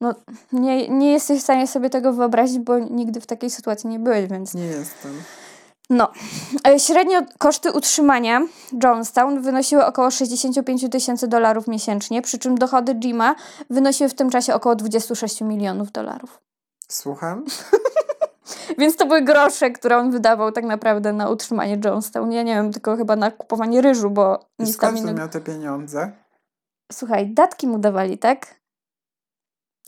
[0.00, 0.14] No,
[0.52, 4.26] nie, nie jesteś w stanie sobie tego wyobrazić, bo nigdy w takiej sytuacji nie byłeś,
[4.30, 4.54] więc...
[4.54, 5.12] Nie jestem.
[5.90, 6.12] No,
[6.66, 8.40] e, średnio koszty utrzymania
[8.82, 13.34] Jonestown wynosiły około 65 tysięcy dolarów miesięcznie, przy czym dochody Jima
[13.70, 16.40] wynosiły w tym czasie około 26 milionów dolarów.
[16.88, 17.44] Słucham?
[18.78, 22.32] Więc to były grosze, które on wydawał tak naprawdę na utrzymanie Jonestown.
[22.32, 25.18] Ja nie wiem, tylko chyba na kupowanie ryżu, bo I tam innego.
[25.18, 26.12] miał te pieniądze?
[26.92, 28.60] Słuchaj, datki mu dawali, tak?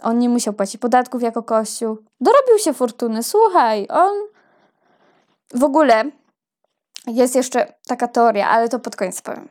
[0.02, 1.98] On nie musiał płacić podatków jako kościół.
[2.20, 3.22] Dorobił się fortuny.
[3.22, 4.12] Słuchaj, on
[5.54, 6.04] w ogóle
[7.06, 9.48] jest jeszcze taka teoria, ale to pod koniec powiem.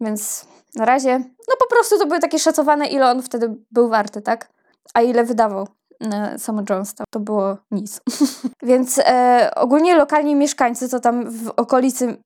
[0.00, 4.22] Więc na razie, no po prostu to były takie szacowane, ile on wtedy był warty,
[4.22, 4.48] tak?
[4.94, 5.68] A ile wydawał
[6.00, 7.04] na samo Jonestown.
[7.10, 8.00] To było nic.
[8.62, 12.16] Więc e, ogólnie lokalni mieszkańcy, co tam w okolicy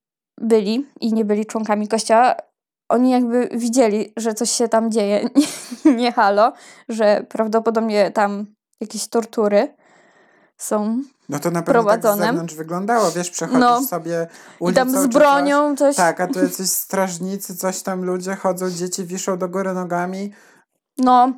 [0.41, 2.37] byli i nie byli członkami kościoła,
[2.89, 5.29] oni jakby widzieli, że coś się tam dzieje,
[5.97, 6.53] nie halo,
[6.89, 8.47] że prawdopodobnie tam
[8.81, 9.75] jakieś tortury
[10.57, 12.17] są no to na pewno prowadzone.
[12.17, 13.83] tak z zewnątrz wyglądało, wiesz, przechodzisz no.
[13.83, 14.27] sobie
[14.61, 15.79] ulicą I tam z bronią coś.
[15.79, 15.97] coś.
[15.97, 20.33] Tak, a tu jacyś strażnicy, coś tam ludzie chodzą, dzieci wiszą do góry nogami.
[20.99, 21.33] No,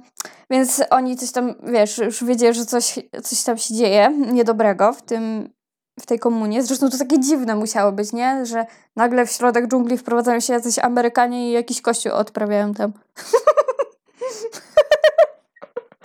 [0.51, 5.03] więc oni coś tam, wiesz, już wiedzieli, że coś, coś tam się dzieje niedobrego w
[5.03, 5.51] tym,
[6.01, 6.63] w tej komunie.
[6.63, 8.47] Zresztą to takie dziwne musiało być, nie?
[8.47, 12.93] Że nagle w środek dżungli wprowadzają się jacyś Amerykanie i jakiś kościół odprawiają tam.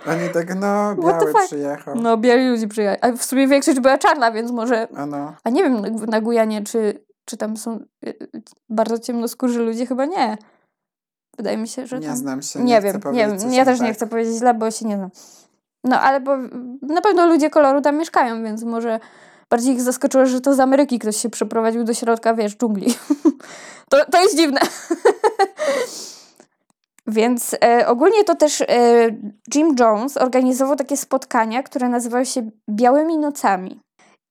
[0.06, 1.94] Oni tak, no, biały przyjechał.
[1.96, 2.98] No, biali ludzie przyjechali.
[3.00, 4.88] A w sumie większość była czarna, więc może...
[4.96, 5.34] A, no.
[5.44, 8.14] A nie wiem na Gujanie, czy, czy tam są y,
[8.68, 9.86] bardzo ciemnoskórzy ludzie?
[9.86, 10.38] Chyba nie.
[11.36, 12.16] Wydaje mi się, że Nie tam...
[12.16, 13.52] znam się, nie, nie wiem, nie wiem.
[13.52, 13.88] Ja też tak.
[13.88, 15.10] nie chcę powiedzieć źle, bo się nie znam.
[15.84, 16.36] No, ale bo
[16.82, 19.00] na pewno ludzie koloru tam mieszkają, więc może
[19.50, 22.94] bardziej ich zaskoczyło, że to z Ameryki ktoś się przeprowadził do środka, wiesz, dżungli.
[23.90, 24.60] to, to jest dziwne.
[27.06, 28.66] Więc e, ogólnie to też e,
[29.54, 33.80] Jim Jones organizował takie spotkania, które nazywały się Białymi Nocami.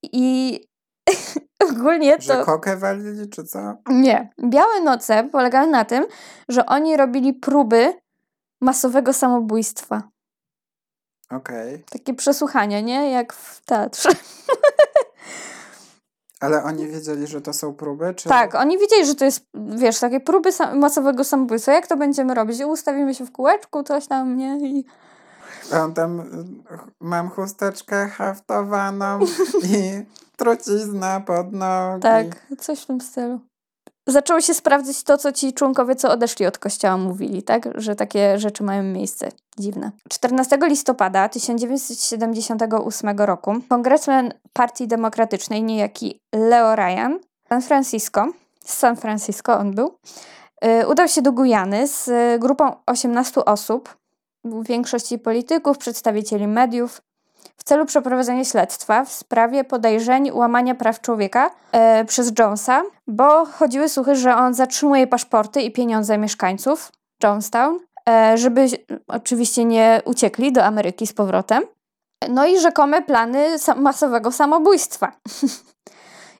[0.03, 0.59] I
[1.71, 2.23] ogólnie to...
[2.23, 3.77] Że kokę walili, czy co?
[3.89, 4.29] Nie.
[4.43, 6.05] Białe Noce polegały na tym,
[6.49, 7.93] że oni robili próby
[8.61, 10.03] masowego samobójstwa.
[11.29, 11.75] Okej.
[11.75, 11.85] Okay.
[11.91, 13.11] Takie przesłuchania, nie?
[13.11, 14.09] Jak w teatrze.
[16.41, 18.13] Ale oni wiedzieli, że to są próby?
[18.13, 18.29] Czy...
[18.29, 21.71] Tak, oni wiedzieli, że to jest, wiesz, takie próby sam masowego samobójstwa.
[21.71, 22.61] Jak to będziemy robić?
[22.61, 24.57] Ustawimy się w kółeczku, coś tam, nie?
[24.69, 24.85] I...
[25.83, 26.23] On tam,
[26.99, 29.19] mam chusteczkę haftowaną
[29.73, 30.05] i
[30.37, 32.01] trucizna pod nogi.
[32.01, 32.27] Tak,
[32.59, 33.39] coś w tym stylu
[34.07, 37.69] zaczęło się sprawdzać to, co ci członkowie, co odeszli od kościoła, mówili, tak?
[37.75, 39.31] Że takie rzeczy mają miejsce.
[39.59, 39.91] Dziwne.
[40.09, 48.27] 14 listopada 1978 roku kongresmen Partii Demokratycznej, niejaki Leo Ryan, San Francisco,
[48.65, 49.95] z San Francisco on był,
[50.61, 52.09] yy, udał się do Gujany z
[52.41, 53.97] grupą 18 osób,
[54.43, 57.01] w większości polityków, przedstawicieli mediów,
[57.57, 63.89] w celu przeprowadzenia śledztwa w sprawie podejrzeń łamania praw człowieka e, przez Jonesa, bo chodziły
[63.89, 66.91] słuchy, że on zatrzymuje paszporty i pieniądze mieszkańców
[67.23, 68.65] Jonestown, e, żeby
[69.07, 71.63] oczywiście nie uciekli do Ameryki z powrotem.
[72.29, 75.11] No i rzekome plany masowego samobójstwa.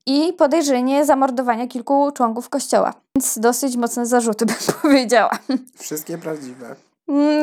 [0.06, 2.94] I podejrzenie zamordowania kilku członków kościoła.
[3.16, 5.32] Więc dosyć mocne zarzuty, bym powiedziała.
[5.78, 6.76] Wszystkie prawdziwe.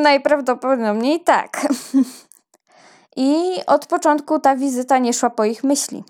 [0.03, 1.61] Najprawdopodobniej tak.
[3.19, 6.05] I od początku ta wizyta nie szła po ich myśli.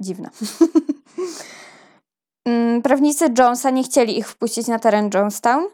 [0.00, 0.30] Dziwne.
[2.44, 5.64] Mm, prawnicy Jonesa nie chcieli ich wpuścić na teren Jonestown,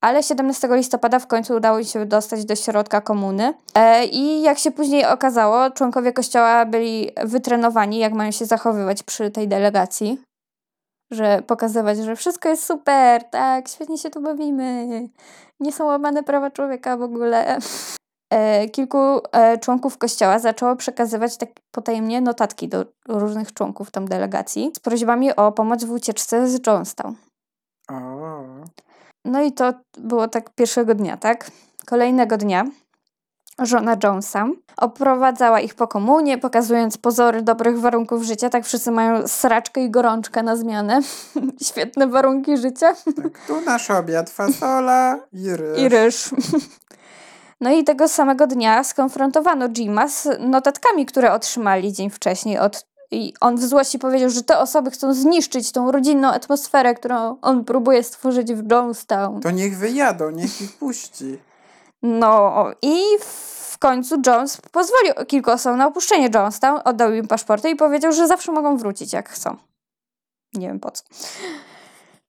[0.00, 3.54] ale 17 listopada w końcu udało im się dostać do środka komuny.
[3.74, 9.30] E, I jak się później okazało, członkowie kościoła byli wytrenowani, jak mają się zachowywać przy
[9.30, 10.20] tej delegacji.
[11.10, 14.88] Że pokazywać, że wszystko jest super, tak, świetnie się tu bawimy,
[15.60, 17.58] nie są łamane prawa człowieka w ogóle.
[18.34, 18.98] E, kilku
[19.32, 25.36] e, członków kościoła zaczęło przekazywać tak potajemnie notatki do różnych członków tam delegacji z prośbami
[25.36, 27.14] o pomoc w ucieczce z Jonestown.
[29.24, 31.50] No i to było tak pierwszego dnia, tak?
[31.86, 32.64] Kolejnego dnia
[33.58, 38.50] żona Jonesa oprowadzała ich po komunie, pokazując pozory dobrych warunków życia.
[38.50, 41.00] Tak wszyscy mają sraczkę i gorączkę na zmianę.
[41.68, 42.94] Świetne warunki życia.
[43.22, 45.78] Tak, tu nasz obiad, fasola i ryż.
[45.78, 46.30] I ryż.
[47.60, 53.34] No i tego samego dnia skonfrontowano Jima z notatkami, które otrzymali dzień wcześniej od i
[53.40, 58.02] on w złości powiedział, że te osoby chcą zniszczyć tą rodzinną atmosferę, którą on próbuje
[58.02, 59.40] stworzyć w Jonestown.
[59.40, 61.38] To niech wyjadą, niech ich puści.
[62.02, 67.76] No i w końcu Jones pozwolił kilku osobom na opuszczenie Jonestown, oddał im paszporty i
[67.76, 69.56] powiedział, że zawsze mogą wrócić jak chcą.
[70.54, 71.04] Nie wiem po co.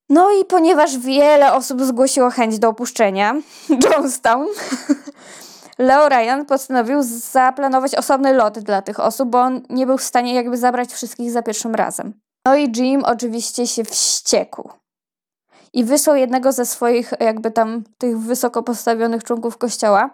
[0.10, 3.36] No i ponieważ wiele osób zgłosiło chęć do opuszczenia
[3.84, 4.48] Jonestown,
[5.78, 10.34] Leo Ryan postanowił zaplanować osobny lot dla tych osób, bo on nie był w stanie
[10.34, 12.14] jakby zabrać wszystkich za pierwszym razem.
[12.46, 14.70] No i Jim oczywiście się wściekł.
[15.74, 20.10] I wysłał jednego ze swoich jakby tam tych wysoko postawionych członków kościoła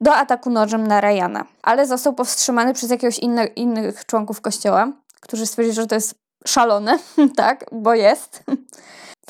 [0.00, 1.44] do ataku nożem na Ryana.
[1.62, 6.14] Ale został powstrzymany przez jakiegoś inne, innych członków kościoła, którzy stwierdzili, że to jest
[6.46, 6.98] szalone,
[7.36, 8.44] tak, bo jest.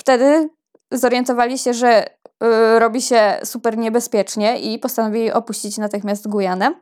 [0.00, 0.48] Wtedy
[0.92, 6.74] zorientowali się, że y, robi się super niebezpiecznie i postanowili opuścić natychmiast Gujanę.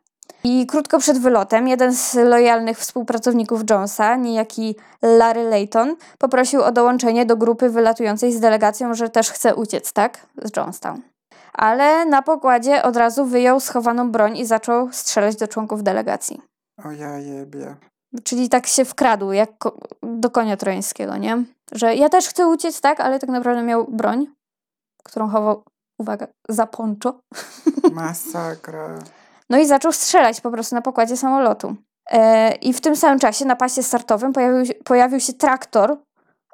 [0.44, 7.26] I krótko przed wylotem jeden z lojalnych współpracowników Jonesa, niejaki Larry Layton, poprosił o dołączenie
[7.26, 10.26] do grupy wylatującej z delegacją, że też chce uciec, tak?
[10.42, 11.02] Z Jonestown.
[11.52, 16.40] Ale na pokładzie od razu wyjął schowaną broń i zaczął strzelać do członków delegacji.
[16.84, 17.76] O ja jebie.
[18.24, 19.50] Czyli tak się wkradł, jak
[20.02, 21.44] do konia trojańskiego, nie?
[21.72, 23.00] Że ja też chcę uciec, tak?
[23.00, 24.26] Ale tak naprawdę miał broń,
[25.04, 25.64] którą chował,
[25.98, 27.20] uwaga, za poncho.
[27.92, 28.98] Masakra.
[29.50, 31.76] No i zaczął strzelać po prostu na pokładzie samolotu.
[32.10, 35.96] E, I w tym samym czasie na pasie startowym pojawił, się, pojawił się traktor,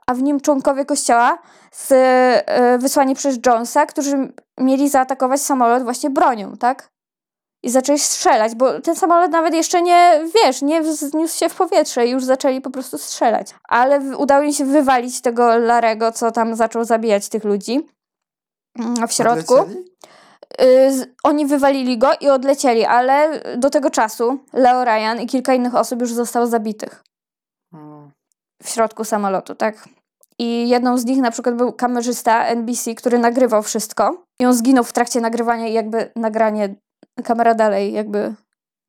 [0.07, 1.39] a w nim członkowie kościoła
[1.73, 6.91] z, e, wysłani przez Jonesa, którzy mieli zaatakować samolot właśnie bronią, tak?
[7.63, 12.07] I zaczęli strzelać, bo ten samolot nawet jeszcze nie, wiesz, nie wzniósł się w powietrze
[12.07, 13.55] i już zaczęli po prostu strzelać.
[13.69, 17.89] Ale udało im się wywalić tego Larego, co tam zaczął zabijać tych ludzi
[18.79, 19.55] mm, w środku.
[20.63, 25.75] Y, oni wywalili go i odlecieli, ale do tego czasu Leo Ryan i kilka innych
[25.75, 27.03] osób już zostało zabitych.
[27.73, 28.11] Hmm.
[28.63, 29.89] W środku samolotu, tak?
[30.39, 34.25] I jedną z nich na przykład był kamerzysta NBC, który nagrywał wszystko.
[34.41, 36.75] I on zginął w trakcie nagrywania i jakby nagranie,
[37.25, 38.35] kamera dalej jakby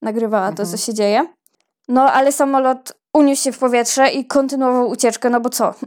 [0.01, 0.77] nagrywała to, co mhm.
[0.77, 1.27] się dzieje.
[1.87, 5.73] No, ale samolot uniósł się w powietrze i kontynuował ucieczkę, no bo co?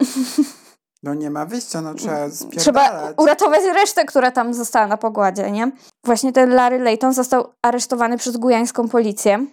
[1.05, 2.63] No nie ma wyjścia, no trzeba spierdalać.
[2.63, 5.73] Trzeba uratować resztę, która tam została na pogładzie, nie?
[6.05, 9.47] Właśnie ten Larry Layton został aresztowany przez gujańską policję,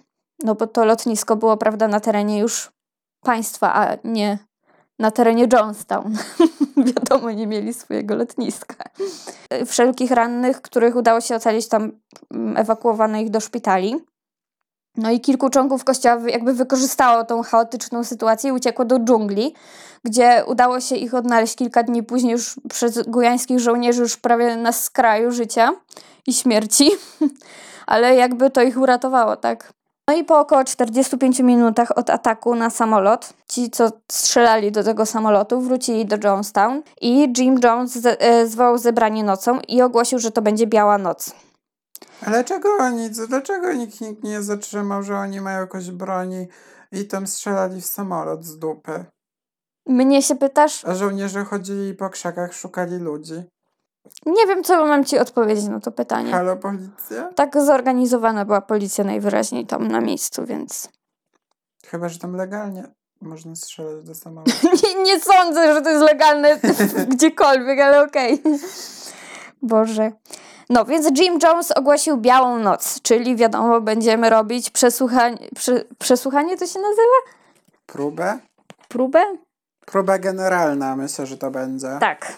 [0.44, 2.72] no bo to lotnisko było, prawda, na terenie już
[3.24, 4.38] państwa, a nie
[5.00, 6.18] na terenie Jonestown.
[6.88, 8.84] Wiadomo, nie mieli swojego lotniska.
[9.66, 11.92] Wszelkich rannych, których udało się ocalić, tam
[12.34, 13.96] mm, ewakuowano ich do szpitali.
[14.98, 19.54] No i kilku członków kościoła jakby wykorzystało tą chaotyczną sytuację i uciekło do dżungli,
[20.06, 24.72] gdzie udało się ich odnaleźć kilka dni później już przez gujańskich żołnierzy już prawie na
[24.72, 25.72] skraju życia
[26.28, 26.92] i śmierci.
[27.88, 29.74] Ale jakby to ich uratowało, tak?
[30.08, 35.06] No i po około 45 minutach od ataku na samolot, ci co strzelali do tego
[35.06, 40.42] samolotu wrócili do Jonestown i Jim Jones e, zwołał zebranie nocą i ogłosił, że to
[40.42, 41.36] będzie biała noc.
[42.22, 46.48] Ale dlaczego oni, dlaczego nikt, nikt nie zatrzymał, że oni mają jakąś broni
[46.92, 49.06] i tam strzelali w samolot z dupy?
[49.88, 50.86] Mnie się pytasz?
[50.86, 53.44] A żołnierze chodzili po krzakach, szukali ludzi.
[54.26, 56.32] Nie wiem, co mam ci odpowiedzieć na to pytanie.
[56.32, 57.30] Halo, policja?
[57.36, 60.90] Tak zorganizowana była policja najwyraźniej tam na miejscu, więc...
[61.86, 62.84] Chyba, że tam legalnie
[63.22, 64.52] można strzelać do samolotu.
[64.84, 66.60] nie, nie sądzę, że to jest legalne
[67.16, 68.40] gdziekolwiek, ale okej.
[68.40, 68.60] Okay.
[69.62, 70.12] Boże.
[70.70, 75.38] No, więc Jim Jones ogłosił Białą Noc, czyli wiadomo, będziemy robić przesłuchanie.
[75.56, 77.38] Prze, przesłuchanie to się nazywa?
[77.86, 78.40] Próbę?
[78.88, 79.24] Próbę?
[79.86, 81.98] Próba generalna, myślę, że to będzie.
[82.00, 82.34] Tak.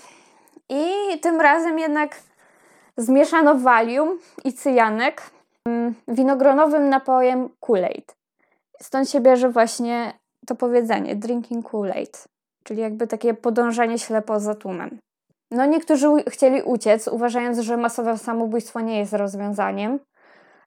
[0.73, 2.15] I tym razem jednak
[2.97, 5.21] zmieszano walium i cyjanek
[5.67, 8.15] mm, winogronowym napojem Kool-Aid.
[8.81, 10.13] Stąd się bierze właśnie
[10.47, 12.25] to powiedzenie drinking Kool-Aid,
[12.63, 14.97] czyli jakby takie podążanie ślepo za tłumem.
[15.51, 19.99] No niektórzy chcieli uciec, uważając, że masowe samobójstwo nie jest rozwiązaniem.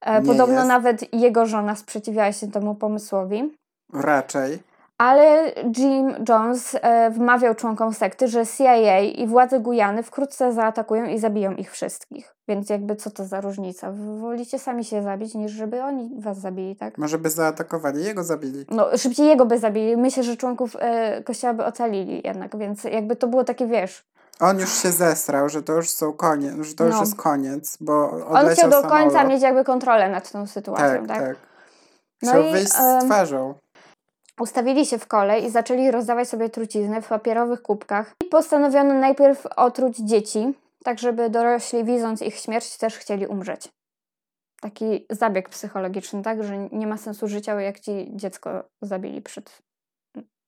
[0.01, 0.69] E, nie Podobno jest.
[0.69, 3.57] nawet jego żona sprzeciwiała się temu pomysłowi.
[3.93, 4.59] Raczej.
[4.99, 11.19] Ale Jim Jones e, wmawiał członkom sekty, że CIA i władze Gujany wkrótce zaatakują i
[11.19, 12.35] zabiją ich wszystkich.
[12.49, 13.93] Więc jakby co to za różnica?
[14.21, 16.99] Wolicie sami się zabić, niż żeby oni was zabili, tak?
[16.99, 18.67] Może by zaatakowali, jego zabili.
[18.71, 19.97] No, szybciej jego by zabili.
[19.97, 24.05] Myślę, że członków e, kościoła by ocalili jednak, więc jakby to było takie, wiesz...
[24.41, 26.91] On już się zesrał, że to już są koniec, że to no.
[26.91, 29.03] już jest koniec, bo On chciał do samolot.
[29.03, 31.19] końca mieć jakby kontrolę nad tą sytuacją, tak?
[31.19, 31.27] tak?
[31.27, 31.37] tak.
[32.23, 33.55] No Chciał i, wyjść z twarzą.
[34.41, 38.15] Ustawili się w kole i zaczęli rozdawać sobie trucizny w papierowych kubkach.
[38.25, 43.69] I postanowiono najpierw otruć dzieci, tak żeby dorośli widząc ich śmierć też chcieli umrzeć.
[44.61, 49.63] Taki zabieg psychologiczny, tak, że nie ma sensu życia, jak ci dziecko zabili przed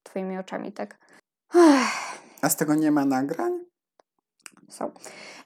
[0.02, 0.98] twoimi oczami, tak.
[2.42, 3.52] A z tego nie ma nagrań?
[4.68, 4.90] Są.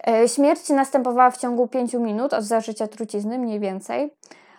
[0.06, 4.14] E, śmierć następowała w ciągu 5 minut od zażycia trucizny, mniej więcej.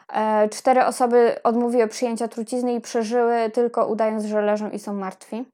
[0.09, 5.45] E, cztery osoby odmówiły przyjęcia trucizny i przeżyły tylko udając, że leżą i są martwi.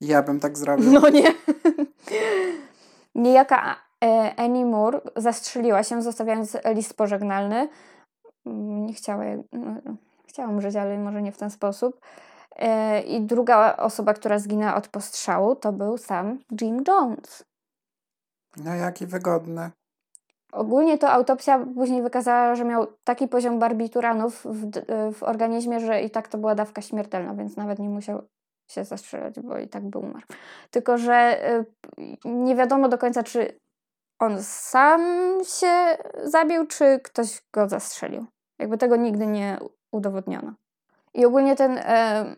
[0.00, 0.92] Ja bym tak zrobił.
[0.92, 1.34] No nie.
[3.14, 7.68] Niejaka e, Annie Moore zastrzeliła się, zostawiając list pożegnalny.
[8.46, 9.96] Nie chciała, no,
[10.28, 12.00] chciała umrzeć, ale może nie w ten sposób.
[12.56, 17.44] E, I druga osoba, która zginęła od postrzału, to był sam Jim Jones.
[18.56, 19.70] No jaki wygodny.
[20.56, 24.70] Ogólnie to autopsja później wykazała, że miał taki poziom barbituranów w,
[25.12, 28.22] w organizmie, że i tak to była dawka śmiertelna, więc nawet nie musiał
[28.70, 30.26] się zastrzelać, bo i tak by umarł.
[30.70, 31.48] Tylko, że
[31.98, 33.58] y, nie wiadomo do końca, czy
[34.18, 35.00] on sam
[35.44, 38.26] się zabił, czy ktoś go zastrzelił.
[38.58, 39.58] Jakby tego nigdy nie
[39.92, 40.52] udowodniono.
[41.14, 42.34] I ogólnie ten e,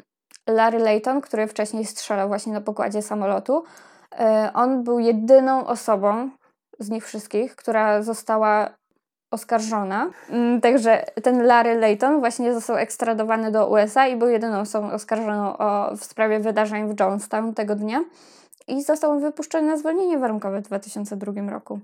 [0.47, 3.65] Larry Layton, który wcześniej strzelał właśnie na pokładzie samolotu,
[4.19, 6.31] e, on był jedyną osobą,
[6.79, 8.71] z nich wszystkich, która została
[9.31, 10.11] oskarżona.
[10.31, 15.59] Mm, także ten Larry Layton właśnie został ekstradowany do USA i był jedyną osobą oskarżoną
[15.59, 18.05] o, w sprawie wydarzeń w Jonestown tego dnia
[18.69, 21.81] i został wypuszczony na zwolnienie warunkowe w 2002 roku.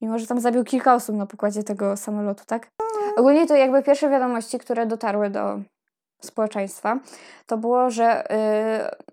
[0.00, 2.68] Mimo, że tam zabił kilka osób na pokładzie tego samolotu, tak?
[3.16, 5.60] Ogólnie to jakby pierwsze wiadomości, które dotarły do
[6.20, 6.98] społeczeństwa,
[7.46, 9.06] to było, że yy,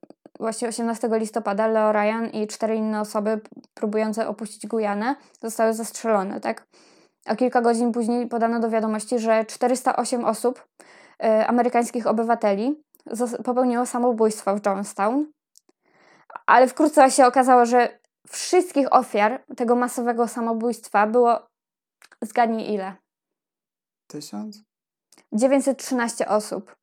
[0.43, 3.41] właśnie 18 listopada Leo Ryan i cztery inne osoby
[3.73, 6.67] próbujące opuścić Gujanę zostały zastrzelone, tak?
[7.25, 10.67] A kilka godzin później podano do wiadomości, że 408 osób,
[11.23, 12.83] y, amerykańskich obywateli,
[13.43, 15.31] popełniło samobójstwo w Jonestown.
[16.45, 21.47] Ale wkrótce się okazało, że wszystkich ofiar tego masowego samobójstwa było,
[22.21, 22.95] zgadnij ile?
[24.07, 24.63] Tysiąc?
[25.31, 26.75] 913 osób.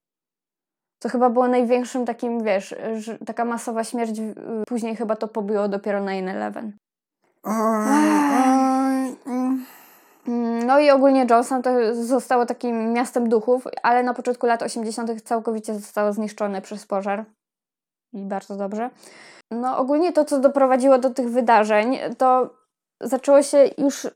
[1.03, 4.21] To chyba było największym takim, wiesz, że taka masowa śmierć.
[4.69, 6.71] Później chyba to pobiło dopiero na 9-11.
[9.27, 9.67] Mm.
[10.67, 15.23] No i ogólnie Johnson to zostało takim miastem duchów, ale na początku lat 80.
[15.23, 17.25] całkowicie zostało zniszczone przez pożar.
[18.13, 18.91] I bardzo dobrze.
[19.51, 22.55] No ogólnie to, co doprowadziło do tych wydarzeń, to
[23.03, 24.09] zaczęło się już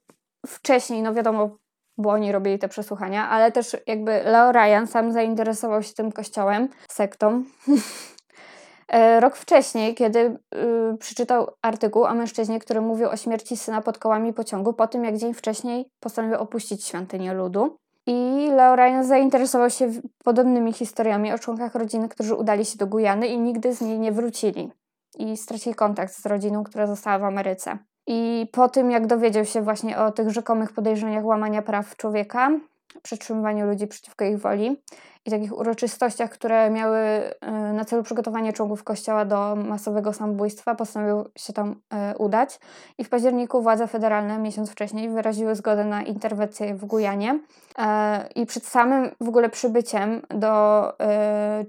[0.46, 1.56] wcześniej, no wiadomo,
[1.98, 6.68] bo oni robili te przesłuchania, ale też jakby Leo Ryan sam zainteresował się tym kościołem,
[6.88, 7.44] sektą.
[8.88, 13.98] E, rok wcześniej, kiedy y, przeczytał artykuł o mężczyźnie, który mówił o śmierci syna pod
[13.98, 17.76] kołami pociągu, po tym jak dzień wcześniej postanowił opuścić świątynię ludu.
[18.06, 19.90] I Leo Ryan zainteresował się
[20.24, 24.12] podobnymi historiami o członkach rodziny, którzy udali się do Gujany i nigdy z niej nie
[24.12, 24.72] wrócili.
[25.18, 27.78] I stracili kontakt z rodziną, która została w Ameryce.
[28.06, 32.50] I po tym, jak dowiedział się właśnie o tych rzekomych podejrzeniach łamania praw człowieka,
[33.02, 34.82] przetrzymywaniu ludzi przeciwko ich woli
[35.26, 41.30] i takich uroczystościach, które miały y, na celu przygotowanie członków kościoła do masowego samobójstwa, postanowił
[41.38, 41.70] się tam
[42.12, 42.60] y, udać.
[42.98, 47.40] I w październiku władze federalne miesiąc wcześniej wyraziły zgodę na interwencję w Gujanie.
[47.78, 50.94] E, I przed samym w ogóle przybyciem do y,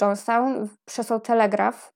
[0.01, 1.94] Johnstown przesłał telegraf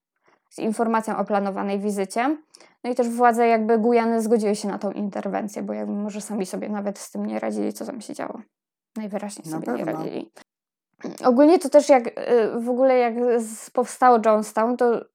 [0.50, 2.38] z informacją o planowanej wizycie.
[2.84, 6.46] No i też władze jakby Gujany zgodziły się na tą interwencję, bo jakby może sami
[6.46, 8.42] sobie nawet z tym nie radzili, co tam się działo.
[8.98, 10.32] Najwyraźniej sobie nie radzili.
[11.26, 13.14] Ogólnie to też jak y, w ogóle jak
[13.74, 15.06] powstało Jonestown, to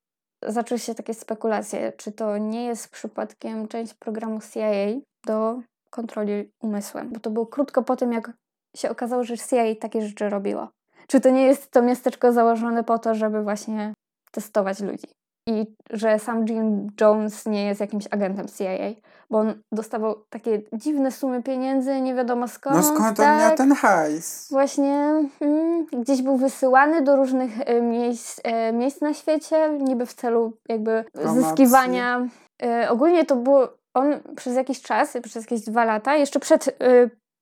[0.47, 5.61] zaczęły się takie spekulacje, czy to nie jest przypadkiem część programu CIA do
[5.91, 8.32] kontroli umysłem, bo to było krótko po tym, jak
[8.76, 10.68] się okazało, że CIA takie rzeczy robiło.
[11.09, 13.95] Czy to nie jest to miasteczko założone po to, żeby właśnie
[14.30, 15.07] testować ludzi?
[15.47, 21.13] I że sam Jim Jones nie jest jakimś agentem CIA, bo on dostawał takie dziwne
[21.13, 22.77] sumy pieniędzy, nie wiadomo skąd.
[22.77, 23.29] No skąd tak?
[23.29, 24.49] on miał ten hajs?
[24.51, 30.15] Właśnie hmm, gdzieś był wysyłany do różnych e, miejsc, e, miejsc na świecie, niby w
[30.15, 31.43] celu jakby Promocji.
[31.43, 32.27] zyskiwania.
[32.63, 36.79] E, ogólnie to było, on przez jakiś czas, przez jakieś dwa lata, jeszcze przed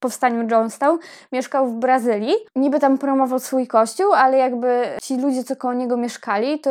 [0.00, 0.98] powstaniu Jonestown,
[1.32, 2.34] mieszkał w Brazylii.
[2.56, 6.70] Niby tam promował swój kościół, ale jakby ci ludzie, co koło niego mieszkali, to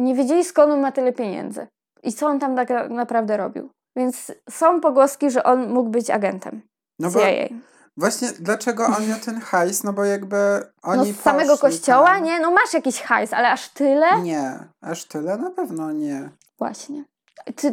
[0.00, 1.66] nie wiedzieli skąd on ma tyle pieniędzy
[2.02, 3.70] i co on tam tak naprawdę robił.
[3.96, 6.62] Więc są pogłoski, że on mógł być agentem
[6.98, 7.26] No bo CIA.
[7.96, 9.84] właśnie dlaczego on miał ten hajs?
[9.84, 10.36] No bo jakby
[10.84, 12.24] No oni z samego kościoła, tam.
[12.24, 12.40] nie?
[12.40, 14.22] No masz jakiś hajs, ale aż tyle?
[14.22, 16.30] Nie, aż tyle na pewno nie.
[16.58, 17.04] Właśnie.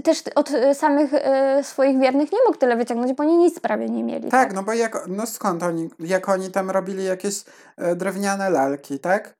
[0.04, 1.20] Też od y, samych y,
[1.64, 4.30] swoich wiernych nie mógł tyle wyciągnąć, bo oni nic prawie nie mieli.
[4.30, 7.44] Tak, no bo jak, no skąd oni, jak oni tam robili jakieś
[7.78, 9.36] e, drewniane lalki, tak?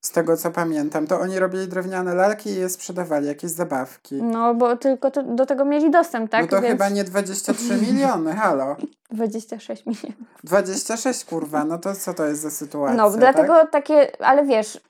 [0.00, 4.22] Z tego co pamiętam, to oni robili drewniane lalki i je sprzedawali, jakieś zabawki.
[4.22, 6.40] No, bo tylko to, do tego mieli dostęp, tak?
[6.42, 8.76] no to Więc chyba nie 23 miliony, halo.
[9.12, 10.26] 26 milionów.
[10.44, 13.70] 26 kurwa, no to co to jest za sytuacja, No, dlatego tak?
[13.70, 14.80] takie, ale wiesz,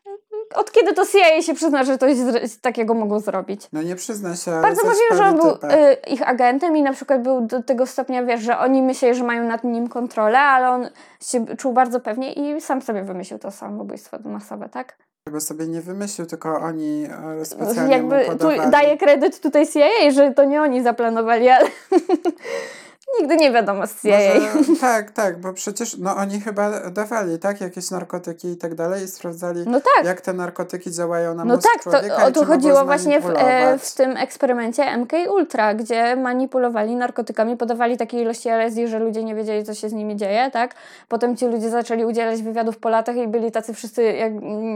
[0.55, 2.17] od kiedy to CIA się przyzna, że coś
[2.61, 3.69] takiego mogło zrobić?
[3.73, 7.23] No nie przyzna się, Bardzo możliwe, że on był y, ich agentem i na przykład
[7.23, 10.89] był do tego stopnia, wiesz, że oni myśleli, że mają nad nim kontrolę, ale on
[11.21, 14.97] się czuł bardzo pewnie i sam sobie wymyślił to samobójstwo masowe, tak?
[15.31, 17.07] Bo sobie nie wymyślił, tylko oni
[17.41, 21.69] e, specjalnie Jakby mu tu daję kredyt tutaj CIA, że to nie oni zaplanowali, ale
[23.21, 24.19] nigdy nie wiadomo z CIA.
[24.57, 29.05] Może, tak, tak, bo przecież no oni chyba dawali, tak, jakieś narkotyki i tak dalej
[29.05, 30.05] i sprawdzali, No tak.
[30.05, 33.21] jak te narkotyki działają na No mózg tak, człowieka to, o i to chodziło właśnie
[33.21, 38.99] w, e, w tym eksperymencie MK Ultra, gdzie manipulowali narkotykami, podawali takie ilości LSD, że
[38.99, 40.75] ludzie nie wiedzieli, co się z nimi dzieje, tak?
[41.09, 44.33] Potem ci ludzie zaczęli udzielać wywiadów po latach i byli tacy wszyscy, jak,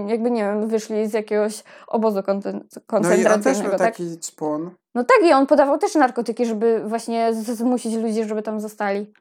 [0.06, 3.94] jakby, nie wiem, wyszli z jakiegoś obozu konten- No i on też koncentracyjnego, był tak?
[3.96, 4.70] taki czpun.
[4.96, 9.12] No tak, i on podawał też narkotyki, żeby właśnie zmusić ludzi, żeby tam zostali.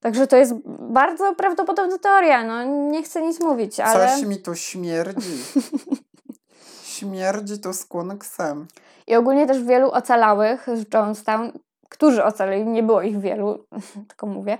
[0.00, 0.54] Także to jest
[0.90, 4.08] bardzo prawdopodobna teoria, no nie chcę nic mówić, ale...
[4.08, 5.38] Coś mi tu śmierdzi.
[6.94, 8.66] śmierdzi tu skunksem.
[9.06, 11.52] I ogólnie też wielu ocalałych z Jonestown,
[11.88, 13.66] którzy ocaleli, nie było ich wielu,
[14.08, 14.58] tylko mówię,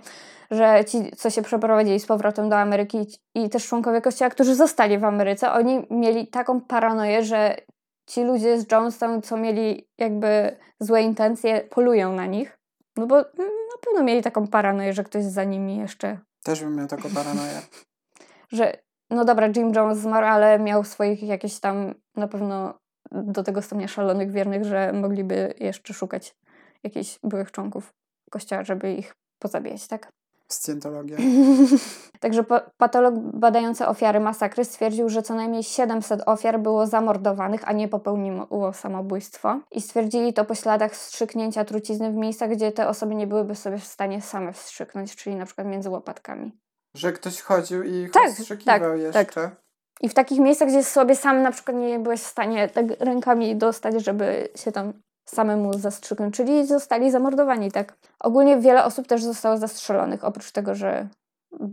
[0.51, 4.99] że ci, co się przeprowadzili z powrotem do Ameryki i też członkowie kościoła, którzy zostali
[4.99, 7.57] w Ameryce, oni mieli taką paranoję, że
[8.07, 12.59] ci ludzie z Jonestown, co mieli jakby złe intencje, polują na nich.
[12.97, 16.77] No bo mm, na pewno mieli taką paranoję, że ktoś za nimi jeszcze, Też bym
[16.77, 17.61] miał taką paranoję.
[18.53, 18.79] że
[19.11, 22.79] no dobra, Jim Jones zmarł, ale miał swoich jakieś tam na pewno
[23.13, 26.35] do tego stopnia szalonych wiernych, że mogliby jeszcze szukać
[26.85, 27.93] jakichś byłych członków
[28.31, 30.09] kościoła, żeby ich pozabijać, tak?
[30.49, 31.17] Scjentologia.
[32.21, 37.73] Także pa- patolog badający ofiary masakry stwierdził, że co najmniej 700 ofiar było zamordowanych, a
[37.73, 39.61] nie popełniło samobójstwo.
[39.71, 43.79] I stwierdzili to po śladach wstrzyknięcia trucizny w miejscach, gdzie te osoby nie byłyby sobie
[43.79, 46.53] w stanie same wstrzyknąć, czyli na przykład między łopatkami.
[46.95, 49.51] Że ktoś chodził i Tak, ostrzykiwał tak, jeszcze.
[50.01, 53.57] I w takich miejscach, gdzie sobie sam na przykład nie byłeś w stanie tak rękami
[53.57, 54.93] dostać, żeby się tam
[55.27, 57.95] samemu zastrzyknąć, czyli zostali zamordowani, tak?
[58.21, 61.09] Ogólnie wiele osób też zostało zastrzelonych, oprócz tego, że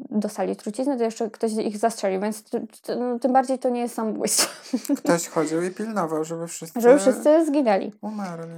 [0.10, 3.82] dostali truciznę, to jeszcze ktoś ich zastrzelił, więc t- t- no, tym bardziej to nie
[3.82, 4.50] jest samobójstwo,
[4.98, 7.94] Ktoś chodził i pilnował, żeby wszyscy, żeby wszyscy zginęli.
[8.02, 8.54] umarli.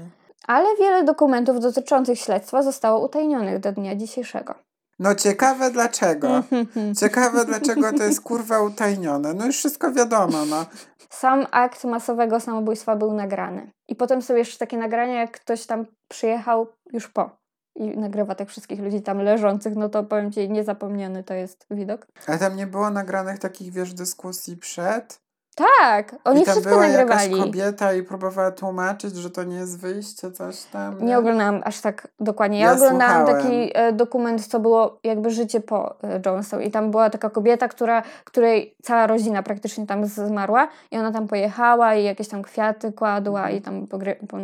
[0.48, 4.56] Ale wiele dokumentów dotyczących śledztwa zostało utajnionych do dnia dzisiejszego.
[5.00, 6.44] No ciekawe dlaczego.
[6.52, 6.96] Mhm.
[6.96, 9.34] Ciekawe dlaczego to jest kurwa utajnione.
[9.34, 10.66] No już wszystko wiadomo, no.
[11.10, 13.72] Sam akt masowego samobójstwa był nagrany.
[13.88, 18.50] I potem są jeszcze takie nagrania, jak ktoś tam przyjechał już po i nagrywa tych
[18.50, 22.08] wszystkich ludzi tam leżących, no to powiem Ci, niezapomniany to jest widok.
[22.28, 25.25] Ale tam nie było nagranych takich, wiesz, dyskusji przed?
[25.56, 27.32] Tak, oni I tam wszystko była nagrywali.
[27.32, 31.06] jakaś kobieta i próbowała tłumaczyć, że to nie jest wyjście, coś tam.
[31.06, 32.60] Nie oglądałam aż tak dokładnie.
[32.60, 33.44] Ja, Ja oglądałam słuchałem.
[33.44, 36.62] taki e, dokument, co było jakby życie po e, Jonestown.
[36.64, 40.68] I tam była taka kobieta, która, której cała rodzina praktycznie tam zmarła.
[40.92, 44.38] I ona tam pojechała i jakieś tam kwiaty kładła i tam pogry- po,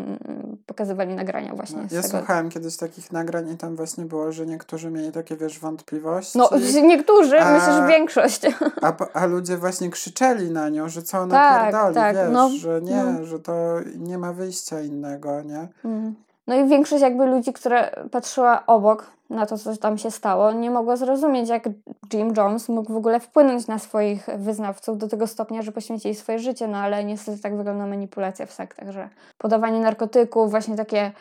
[0.66, 2.18] pokazywali nagrania właśnie No, ja tego.
[2.18, 6.38] słuchałem kiedyś takich nagrań i tam właśnie było, że niektórzy mieli takie, wiesz, wątpliwości.
[6.38, 6.49] No,
[6.84, 8.41] niektórzy, A- myślę, że większość.
[8.82, 12.49] A, a ludzie właśnie krzyczeli na nią, że co ona Tak, pierdoli, tak, wiesz, no,
[12.49, 13.26] że nie, no.
[13.26, 13.54] że to
[13.97, 15.68] nie ma wyjścia innego, nie?
[15.86, 16.16] Mm.
[16.47, 20.72] No i większość jakby ludzi, która patrzyła obok na to, co tam się stało, nie
[20.72, 21.70] mogła zrozumieć, jak
[22.14, 26.39] Jim Jones mógł w ogóle wpłynąć na swoich wyznawców do tego stopnia, że poświęcili swoje
[26.39, 31.12] życie, no ale niestety tak wygląda manipulacja w sektach, że podawanie narkotyków, właśnie takie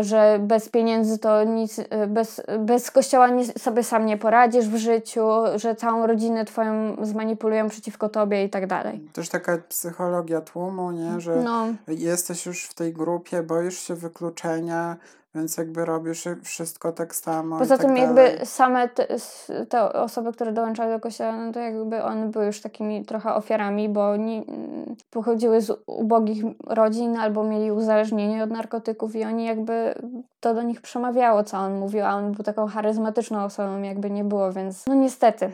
[0.00, 4.76] że bez pieniędzy to nic, e, bez, bez kościoła nie, sobie sam nie poradzisz w
[4.76, 9.00] życiu, że całą rodzinę twoją zmanipulują przeciwko tobie i tak dalej.
[9.12, 11.20] Też taka psychologia tłumu, nie?
[11.20, 11.66] Że no.
[11.88, 14.96] jesteś już w tej grupie, boisz się wykluczenia,
[15.34, 17.58] więc jakby robisz wszystko tak samo.
[17.58, 19.06] Poza tym tak jakby same te,
[19.68, 23.88] te, osoby, które dołączały do kościoła, no to jakby one były już takimi trochę ofiarami,
[23.88, 29.94] bo oni mm, pochodziły z ubogich rodzin albo mieli uzależnienie od narkotyków i oni jakby
[30.40, 34.24] to do nich przemawiało, co on mówił, a on był taką charyzmatyczną osobą, jakby nie
[34.24, 35.50] było, więc no niestety,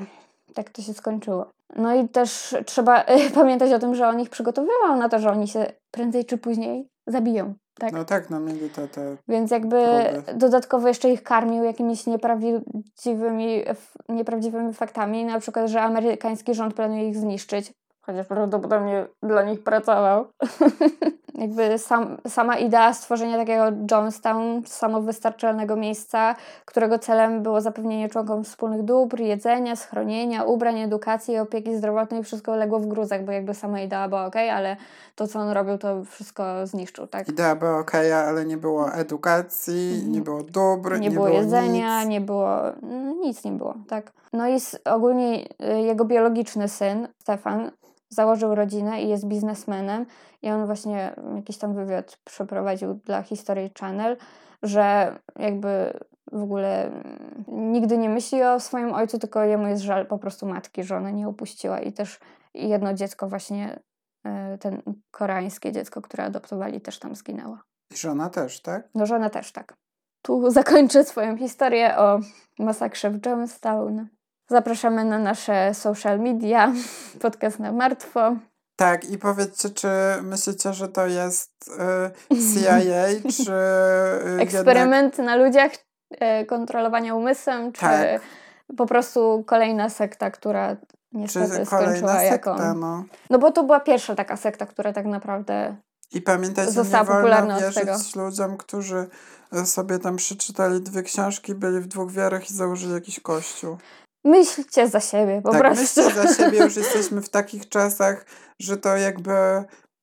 [0.54, 1.46] tak to się skończyło.
[1.76, 3.04] No i też trzeba
[3.34, 6.88] pamiętać o tym, że on ich przygotowywał na to, że oni się prędzej czy później
[7.10, 7.54] zabiją.
[7.74, 7.92] Tak?
[7.92, 9.76] No tak, no mieli te, te Więc jakby
[10.12, 10.38] próby.
[10.38, 13.62] dodatkowo jeszcze ich karmił jakimiś nieprawdziwymi,
[14.08, 20.24] nieprawdziwymi faktami, na przykład, że amerykański rząd planuje ich zniszczyć, chociaż prawdopodobnie dla nich pracował.
[21.34, 26.34] Jakby sam, sama idea stworzenia takiego Jonestown, samowystarczalnego miejsca,
[26.64, 32.56] którego celem było zapewnienie członkom wspólnych dóbr, jedzenia, schronienia, ubrań, edukacji i opieki zdrowotnej, wszystko
[32.56, 34.76] legło w gruzach, bo jakby sama idea była ok, ale
[35.16, 37.28] to, co on robił, to wszystko zniszczył, tak?
[37.28, 37.94] Idea była ok,
[38.28, 40.12] ale nie było edukacji, mhm.
[40.12, 42.08] nie było dóbr, nie, nie było, było jedzenia, nic.
[42.08, 42.58] nie było,
[43.20, 44.12] nic nie było, tak?
[44.32, 47.70] No i ogólnie y, jego biologiczny syn, Stefan,
[48.08, 50.06] założył rodzinę i jest biznesmenem
[50.42, 54.16] i on właśnie jakiś tam wywiad przeprowadził dla History Channel,
[54.62, 55.98] że jakby
[56.32, 56.90] w ogóle
[57.48, 61.10] nigdy nie myśli o swoim ojcu, tylko jemu jest żal po prostu matki, że ona
[61.10, 62.18] nie opuściła i też
[62.54, 63.80] jedno dziecko właśnie,
[64.24, 67.58] e, ten koreańskie dziecko, które adoptowali też tam zginęło.
[67.90, 68.88] I żona też, tak?
[68.94, 69.74] No żona też, tak.
[70.22, 72.20] Tu zakończę swoją historię o
[72.58, 74.06] masakrze w Jonestown.
[74.50, 76.72] Zapraszamy na nasze social media,
[77.22, 78.36] podcast na martwo.
[78.76, 79.88] Tak, i powiedzcie, czy
[80.22, 81.70] myślicie, że to jest
[82.30, 83.52] y, CIA, czy.
[84.38, 85.26] Eksperyment jednak...
[85.26, 85.72] na ludziach,
[86.42, 88.20] y, kontrolowania umysłem, czy tak.
[88.76, 90.76] po prostu kolejna sekta, która
[91.12, 92.74] niestety czy skończyła jako.
[92.74, 93.04] No.
[93.30, 95.76] no bo to była pierwsza taka sekta, która tak naprawdę.
[96.12, 99.06] I pamiętajcie, została nie wolno wierzyć ludziom, którzy
[99.64, 103.76] sobie tam przeczytali dwie książki, byli w dwóch wiarach i założyli jakiś kościół.
[104.24, 106.02] Myślcie za siebie, po tak, prostu.
[106.02, 108.26] Myślcie za siebie, już jesteśmy w takich czasach,
[108.58, 109.32] że to jakby.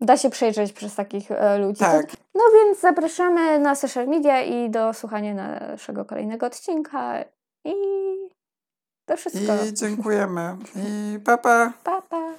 [0.02, 1.80] Da się przejrzeć przez takich e, ludzi.
[1.80, 2.06] Tak.
[2.36, 7.24] No więc zapraszamy na social media i do słuchania naszego kolejnego odcinka.
[7.66, 7.74] I
[9.06, 9.66] to wszystko.
[9.70, 10.58] I dziękujemy.
[10.88, 11.74] I papa.
[11.84, 12.36] Papa.